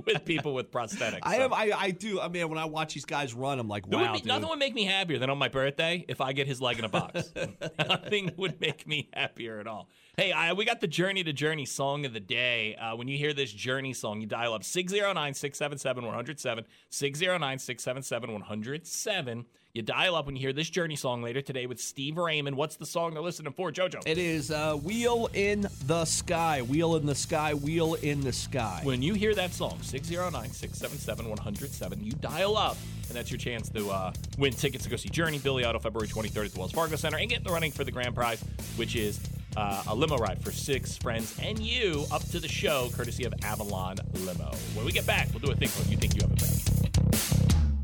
[0.04, 1.20] with people with prosthetics.
[1.22, 1.44] I so.
[1.44, 2.20] am, I, I do.
[2.20, 4.48] I mean, when I watch these guys run, I'm like, There would wow, be- nothing
[4.48, 6.88] would make me happier than on my birthday if I get his leg in a
[6.88, 7.32] box.
[7.88, 9.88] nothing would make me happier at all.
[10.16, 12.74] Hey, I, we got the Journey to Journey song of the day.
[12.76, 18.32] Uh, when you hear this Journey song, you dial up 609 677 107, 609 677
[18.32, 19.44] 107.
[19.76, 22.56] You dial up when you hear this Journey song later today with Steve Raymond.
[22.56, 24.04] What's the song they're listening for, JoJo?
[24.06, 26.62] It is uh, Wheel in the Sky.
[26.62, 27.52] Wheel in the Sky.
[27.52, 28.80] Wheel in the Sky.
[28.84, 33.68] When you hear that song, 609 677 107, you dial up, and that's your chance
[33.68, 36.72] to uh, win tickets to go see Journey, Billy Idol, February 23rd at the Wells
[36.72, 38.42] Fargo Center, and get in the running for the grand prize,
[38.76, 39.20] which is
[39.58, 43.34] uh, a limo ride for six friends and you up to the show, courtesy of
[43.42, 44.52] Avalon Limo.
[44.72, 45.86] When we get back, we'll do a think one.
[45.90, 47.75] You think you have best.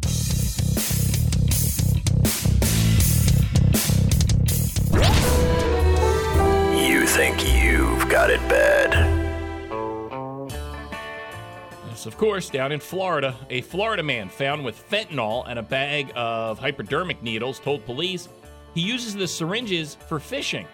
[7.12, 8.90] Think you've got it bad.
[11.88, 16.10] Yes, of course, down in Florida, a Florida man found with fentanyl and a bag
[16.16, 18.30] of hypodermic needles told police
[18.74, 20.66] he uses the syringes for fishing.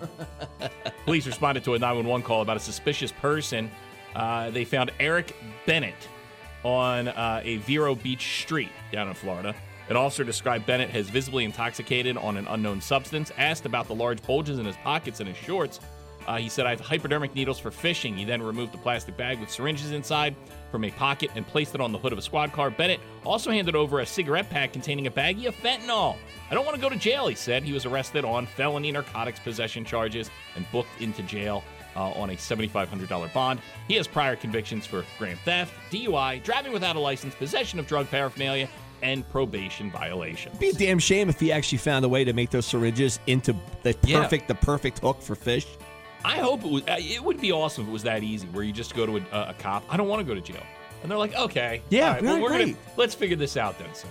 [1.04, 3.70] police responded to a 911 call about a suspicious person.
[4.14, 6.08] Uh, they found Eric Bennett
[6.64, 9.54] on uh, a Vero Beach street down in Florida.
[9.88, 13.30] An officer described Bennett as visibly intoxicated on an unknown substance.
[13.38, 15.80] Asked about the large bulges in his pockets and his shorts,
[16.26, 18.16] uh, he said, I have hypodermic needles for fishing.
[18.16, 20.34] He then removed the plastic bag with syringes inside
[20.72, 22.68] from a pocket and placed it on the hood of a squad car.
[22.68, 26.16] Bennett also handed over a cigarette pack containing a baggie of fentanyl.
[26.50, 27.62] I don't want to go to jail, he said.
[27.62, 31.62] He was arrested on felony narcotics possession charges and booked into jail
[31.94, 33.60] uh, on a $7,500 bond.
[33.86, 38.10] He has prior convictions for grand theft, DUI, driving without a license, possession of drug
[38.10, 38.68] paraphernalia,
[39.02, 40.50] and probation violation.
[40.50, 43.18] It'd be a damn shame if he actually found a way to make those syringes
[43.26, 44.22] into the Yeah.
[44.22, 45.66] perfect, the perfect hook for fish.
[46.24, 46.82] I hope it was.
[46.88, 49.16] uh, It would be awesome if it was that easy, where you just go to
[49.18, 49.84] a, a cop.
[49.88, 50.62] I don't want to go to jail,
[51.02, 53.94] and they're like, okay, Yeah, right, well, we're gonna let's figure this out then.
[53.94, 54.08] So.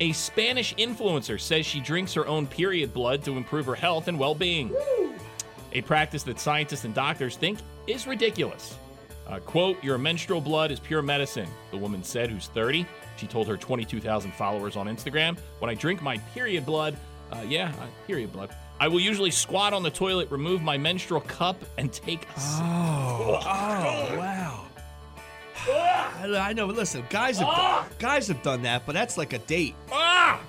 [0.00, 4.18] A Spanish influencer says she drinks her own period blood to improve her health and
[4.18, 4.74] well-being.
[5.72, 8.76] A practice that scientists and doctors think is ridiculous.
[9.28, 12.86] Uh, quote, your menstrual blood is pure medicine, the woman said, who's 30.
[13.16, 16.96] She told her 22,000 followers on Instagram, when I drink my period blood,
[17.32, 21.20] uh, yeah, uh, period blood, I will usually squat on the toilet, remove my menstrual
[21.22, 22.64] cup, and take a sip.
[22.64, 24.64] Oh, oh, wow.
[25.66, 26.66] I I know.
[26.66, 29.74] Listen, guys have guys have done that, but that's like a date.
[29.92, 30.40] Ah!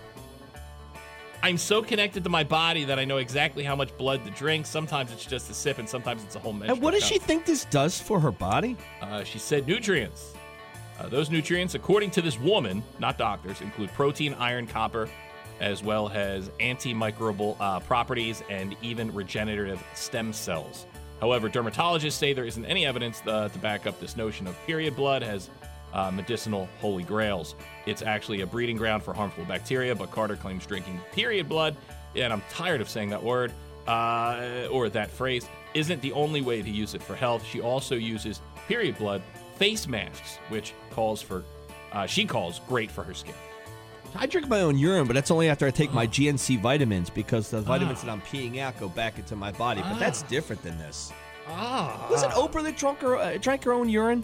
[1.43, 4.66] I'm so connected to my body that I know exactly how much blood to drink.
[4.66, 7.11] Sometimes it's just a sip, and sometimes it's a whole menstrual And what does cup.
[7.13, 8.76] she think this does for her body?
[8.99, 10.34] Uh, she said nutrients.
[11.00, 15.10] Uh, those nutrients, according to this woman, not doctors, include protein, iron, copper,
[15.60, 20.86] as well as antimicrobial uh, properties and even regenerative stem cells.
[21.22, 24.96] However, dermatologists say there isn't any evidence uh, to back up this notion of period
[24.96, 25.50] blood as
[25.93, 27.56] uh, medicinal holy grails.
[27.86, 31.78] It's actually a breeding ground for harmful bacteria, but Carter claims drinking period blood,
[32.16, 33.54] and I'm tired of saying that word
[33.88, 37.46] uh, or that phrase, isn't the only way to use it for health.
[37.46, 39.22] She also uses period blood
[39.58, 41.43] face masks, which calls for,
[41.91, 43.36] uh, she calls great for her skin.
[44.16, 47.50] I drink my own urine, but that's only after I take my GNC vitamins because
[47.50, 49.82] the vitamins that I'm peeing out go back into my body.
[49.82, 51.12] But that's different than this.
[51.50, 52.08] Ah.
[52.10, 54.24] Was it Oprah that drunk her, uh, drank her own urine?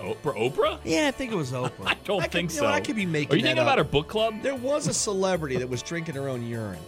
[0.00, 0.36] Oprah?
[0.36, 0.78] Oprah?
[0.84, 1.70] Yeah, I think it was Oprah.
[1.86, 2.66] I don't could- think you so.
[2.66, 3.32] I could be making.
[3.32, 3.86] Are you that thinking about up.
[3.86, 4.42] her book club?
[4.42, 6.78] There was a celebrity that was drinking her own urine.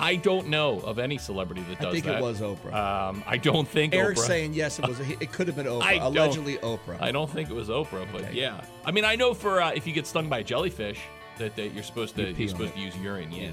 [0.00, 1.88] I don't know of any celebrity that does that.
[1.88, 2.72] I think it was Oprah.
[2.72, 4.26] Um, I don't think Eric's Oprah.
[4.26, 5.00] saying yes, it was.
[5.00, 5.82] It could have been Oprah.
[5.82, 7.00] I Allegedly Oprah.
[7.00, 8.34] I don't think it was Oprah, but Okay.
[8.34, 8.60] yeah.
[8.84, 11.00] I mean, I know for uh, if you get stung by a jellyfish,
[11.38, 12.76] that, that you're supposed to You pee you're on supposed it.
[12.76, 13.32] to use urine.
[13.32, 13.42] Yeah.
[13.42, 13.52] Yeah.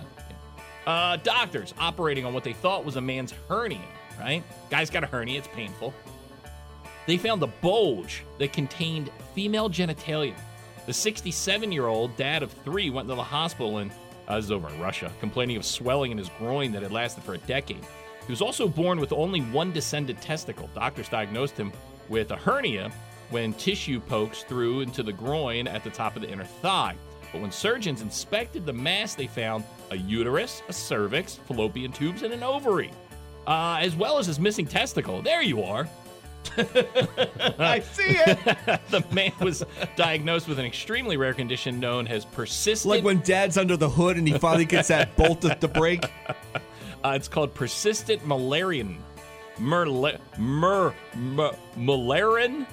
[0.87, 0.91] yeah.
[0.91, 3.79] Uh, doctors operating on what they thought was a man's hernia,
[4.19, 4.43] right?
[4.69, 5.93] Guy's got a hernia, it's painful.
[7.07, 10.35] They found a bulge that contained female genitalia.
[10.85, 13.91] The 67 year old dad of three went to the hospital and
[14.27, 17.23] uh, this is over in Russia, complaining of swelling in his groin that had lasted
[17.23, 17.85] for a decade.
[18.25, 20.69] He was also born with only one descended testicle.
[20.73, 21.71] Doctors diagnosed him
[22.09, 22.91] with a hernia
[23.29, 26.95] when tissue pokes through into the groin at the top of the inner thigh.
[27.31, 32.33] But when surgeons inspected the mass, they found a uterus, a cervix, fallopian tubes, and
[32.33, 32.91] an ovary,
[33.45, 35.21] uh, as well as his missing testicle.
[35.21, 35.87] There you are.
[37.59, 38.81] I see it.
[38.89, 39.63] the man was
[39.95, 42.89] diagnosed with an extremely rare condition known as persistent.
[42.89, 46.05] like when dad's under the hood and he finally gets that bolt to, to break.
[47.03, 48.97] Uh, it's called persistent malarian.
[49.57, 52.65] Merle, mer, mer, Malaran?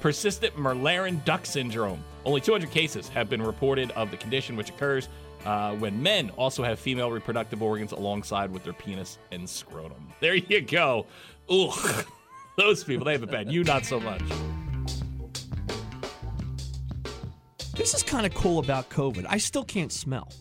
[0.00, 2.04] Persistent Merlarin duct syndrome.
[2.24, 5.08] Only 200 cases have been reported of the condition, which occurs
[5.44, 10.12] uh, when men also have female reproductive organs alongside with their penis and scrotum.
[10.20, 11.06] There you go.
[11.50, 12.06] Ugh.
[12.58, 13.52] Those people, they have it bad.
[13.52, 14.20] You, not so much.
[17.76, 19.24] This is kind of cool about COVID.
[19.28, 20.32] I still can't smell.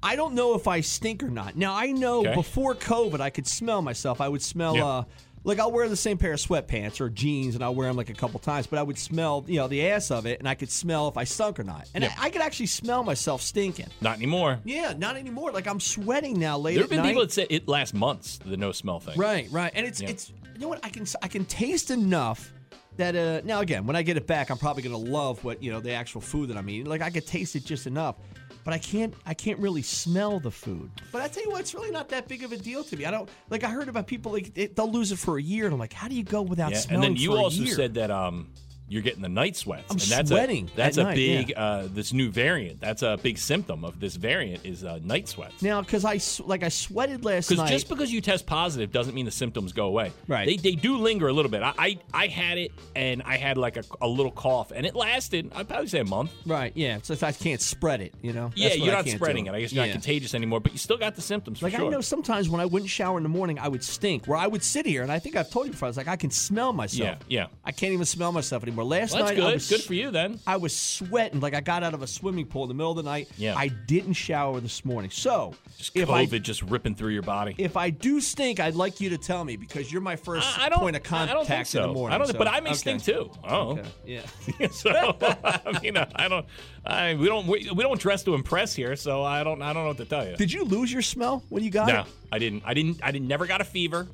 [0.00, 1.56] I don't know if I stink or not.
[1.56, 2.34] Now I know Okay.
[2.36, 4.20] before COVID, I could smell myself.
[4.20, 4.76] I would smell.
[4.76, 4.86] Yeah.
[4.86, 5.04] uh
[5.44, 8.10] like I'll wear the same pair of sweatpants or jeans, and I'll wear them like
[8.10, 8.66] a couple times.
[8.66, 11.16] But I would smell, you know, the ass of it, and I could smell if
[11.16, 11.88] I stunk or not.
[11.94, 12.14] And Yeah.
[12.18, 13.86] I, I could actually smell myself stinking.
[14.00, 14.58] Not anymore.
[14.64, 15.50] Yeah, not anymore.
[15.52, 17.08] Like I'm sweating now late There at have been night.
[17.08, 19.18] people that say it lasts months, the no smell thing.
[19.18, 20.10] Right, right, and it's Yeah.
[20.10, 22.52] it's you know what I can I can taste enough
[22.96, 25.70] that uh now again when I get it back I'm probably gonna love what you
[25.72, 28.16] know the actual food that I'm eating like I could taste it just enough,
[28.64, 30.90] but I can't I can't really smell the food.
[31.12, 33.04] But I tell you what, it's really not that big of a deal to me.
[33.04, 35.64] I don't like I heard about people like it, they'll lose it for a year,
[35.64, 37.74] and I'm like, how do you go without Yeah, and then you also year?
[37.74, 38.48] said that um
[38.90, 39.84] you're getting the night sweats.
[39.88, 42.80] I'm and that's sweating A, that's at a night, big uh, this new variant.
[42.80, 45.62] That's a big symptom of this variant is uh, night sweats.
[45.62, 47.56] now because I like I sweated last night.
[47.56, 50.12] Because just because you test positive doesn't mean the symptoms go away.
[50.28, 50.44] Right.
[50.46, 51.62] They, they do linger a little bit.
[51.62, 54.94] I, I I had it and I had like a, a little cough and it
[54.96, 55.52] lasted.
[55.54, 56.32] I'd probably say a month.
[56.44, 58.12] right, yeah, so I can't spread it.
[58.20, 59.52] You know, yeah, That's what you're I not spreading do.
[59.52, 59.56] it.
[59.56, 59.92] I guess you're Yeah.
[59.92, 61.86] not contagious anymore, but you still got the symptoms for Like sure.
[61.86, 64.26] I know sometimes when I wouldn't shower in the morning, I would stink.
[64.26, 65.86] Where I would sit here, and I think I've told you before.
[65.86, 67.18] I was like, I can smell myself.
[67.28, 67.46] Yeah, yeah.
[67.64, 68.79] I can't even smell myself anymore.
[68.84, 70.38] Last Well, that's night, I was Good for you then.
[70.46, 72.96] I was sweating like I got out of a swimming pool in the middle of
[72.96, 73.28] the night.
[73.36, 73.54] Yeah.
[73.56, 75.10] I didn't shower this morning.
[75.10, 77.54] So Just if COVID I just ripping through your body.
[77.58, 80.66] if I do stink, I'd like you to tell me because you're my first I,
[80.66, 81.82] I point of contact so.
[81.82, 82.14] in the morning.
[82.14, 82.78] I don't, so- but I may okay.
[82.78, 83.30] stink too.
[83.44, 83.88] Oh, Okay.
[84.06, 84.68] Yeah.
[84.70, 86.46] so I mean, uh, I don't.
[86.84, 89.82] I we don't we, we don't dress to impress here, so I don't I don't
[89.82, 90.36] know what to tell you.
[90.36, 92.06] Did you lose your smell when you got no, it?
[92.32, 92.62] I didn't.
[92.64, 93.00] I didn't.
[93.02, 93.28] I didn't.
[93.28, 94.08] Never got a fever.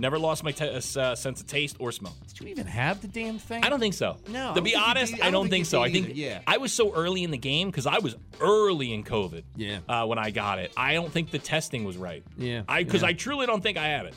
[0.00, 2.16] Never lost my t- uh, sense of taste or smell.
[2.28, 3.64] Did you even have the damn thing?
[3.64, 4.16] I don't think so.
[4.28, 5.82] No, To be honest, I don't think so.
[5.82, 6.40] I think yeah.
[6.46, 9.42] I was so early in the game because I was early in COVID.
[9.56, 9.80] Yeah.
[9.88, 12.22] Uh, when I got it, I don't think the testing was right.
[12.36, 13.08] Yeah, I because yeah.
[13.08, 14.14] I truly don't think I had it.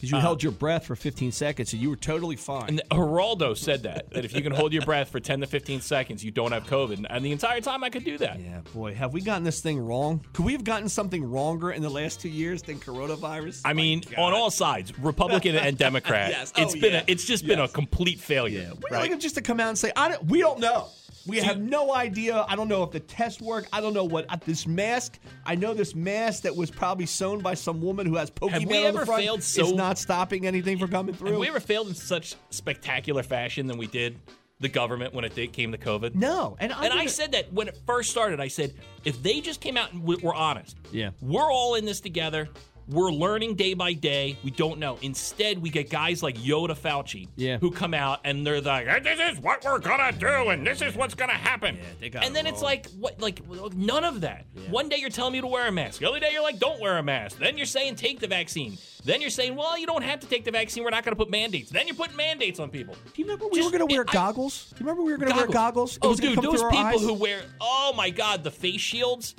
[0.00, 2.68] Because you held um, your breath for 15 seconds and you were totally fine.
[2.68, 5.82] And Geraldo said that that if you can hold your breath for 10 to 15
[5.82, 7.04] seconds, you don't have COVID.
[7.10, 8.40] And the entire time I could do that.
[8.40, 10.24] Yeah, boy, have we gotten this thing wrong?
[10.32, 13.60] Could we have gotten something wronger in the last two years than coronavirus?
[13.64, 16.52] I mean, on all sides, Republican and Democrat, Yes.
[16.56, 17.00] Oh, it's Oh, been yeah.
[17.00, 18.72] a, it's just been a complete failure.
[18.80, 19.10] We're right?
[19.10, 20.88] like just to come out and say, I don't, we don't know.
[21.30, 22.44] We have no idea.
[22.48, 23.68] I don't know if the test worked.
[23.72, 25.18] I don't know what uh, this mask.
[25.46, 28.76] I know this mask that was probably sewn by some woman who has Pokemon we
[28.76, 31.30] on the ever front failed is so- not stopping anything from coming through.
[31.32, 34.18] Have we ever failed in such spectacular fashion than we did
[34.60, 36.14] the government when it did, came to COVID?
[36.14, 38.40] no, and I, And I didn't- said that when it first started.
[38.40, 38.74] I said,
[39.04, 41.10] if they just came out and w- were honest, Yeah.
[41.22, 42.48] we're all in this together.
[42.90, 44.36] We're learning day by day.
[44.42, 44.98] We don't know.
[45.02, 47.58] Instead, we get guys like Yoda Fauci Yeah.
[47.58, 50.94] who come out and they're like, "This is what we're gonna do, and this is
[50.96, 53.20] what's gonna happen." they and then it's like, what?
[53.20, 53.40] Like
[53.74, 54.44] none of that.
[54.70, 56.00] One day you're telling me to wear a mask.
[56.00, 58.76] The other day you're like, "Don't wear a mask." Then you're saying take the vaccine.
[59.04, 60.82] Then you're saying, "Well, you don't have to take the vaccine.
[60.84, 62.94] We're not going to put mandates." Then you're putting mandates on people.
[62.94, 64.66] Do you remember we Just- were going to wear I- goggles?
[64.70, 65.96] Do you remember we were going to wear goggles?
[65.96, 67.00] It Oh, dude, come those people eyes?
[67.00, 69.34] who wear, oh my God, the face shields.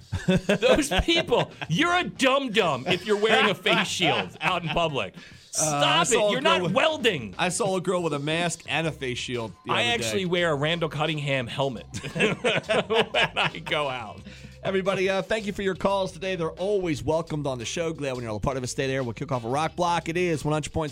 [0.48, 5.14] those people, you're a dum dum if you're wearing a face shield out in public.
[5.16, 6.32] Uh, Stop saw it.
[6.32, 7.36] You're not with- welding.
[7.38, 9.52] I saw a girl with a mask and a face shield.
[9.66, 10.26] the I other actually day.
[10.26, 14.22] wear a Randall Cunningham helmet when I go out.
[14.64, 16.36] Everybody, uh, thank you for your calls today.
[16.36, 17.92] They're always welcomed on the show.
[17.94, 18.68] Glad when you're a part of it.
[18.68, 19.02] Stay there.
[19.04, 20.08] We'll kick off a rock block.
[20.08, 20.92] It is 100.7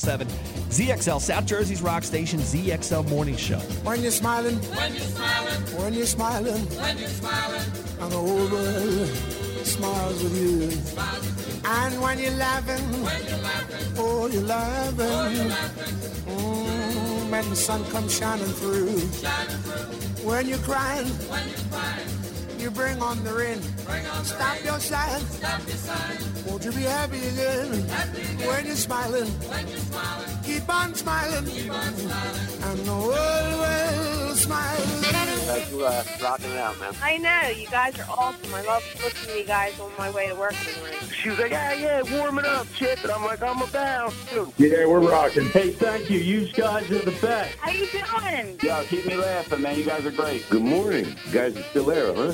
[0.69, 3.59] ZXL, South Jersey's rock station, ZXL Morning Show.
[3.59, 7.61] When you're smiling, when you're smiling, when you're smiling, when you're smiling,
[8.01, 9.09] and the whole world
[9.69, 10.57] smiles with you.
[11.65, 12.85] And when you're laughing,
[13.97, 15.51] oh, you're laughing.
[16.25, 18.97] Mm, when the sun comes shining through.
[20.27, 21.07] When you're crying,
[22.59, 23.61] when you're crying, you bring on the rain.
[24.23, 25.25] Stop your sighing.
[26.45, 27.71] Won't you be happy again?
[28.47, 29.31] When you're smiling.
[30.43, 31.47] Keep on smiling.
[31.47, 34.77] And the world will smile.
[35.49, 36.93] Guys, you uh, rocking it out, man.
[37.01, 38.53] I know, you guys are awesome.
[38.53, 40.99] I love listening to you guys on my way to work in the morning.
[41.09, 43.01] She was like, yeah, yeah, warming up, Chip.
[43.03, 44.13] And I'm like, I'm about.
[44.33, 44.53] To.
[44.57, 45.49] Yeah, we're rocking.
[45.49, 46.19] Hey, thank you.
[46.19, 47.55] You guys are the best.
[47.57, 48.59] How you doing?
[48.61, 49.77] Yeah, keep me laughing, man.
[49.77, 50.47] You guys are great.
[50.49, 51.15] Good morning.
[51.25, 52.33] You guys are still there, huh?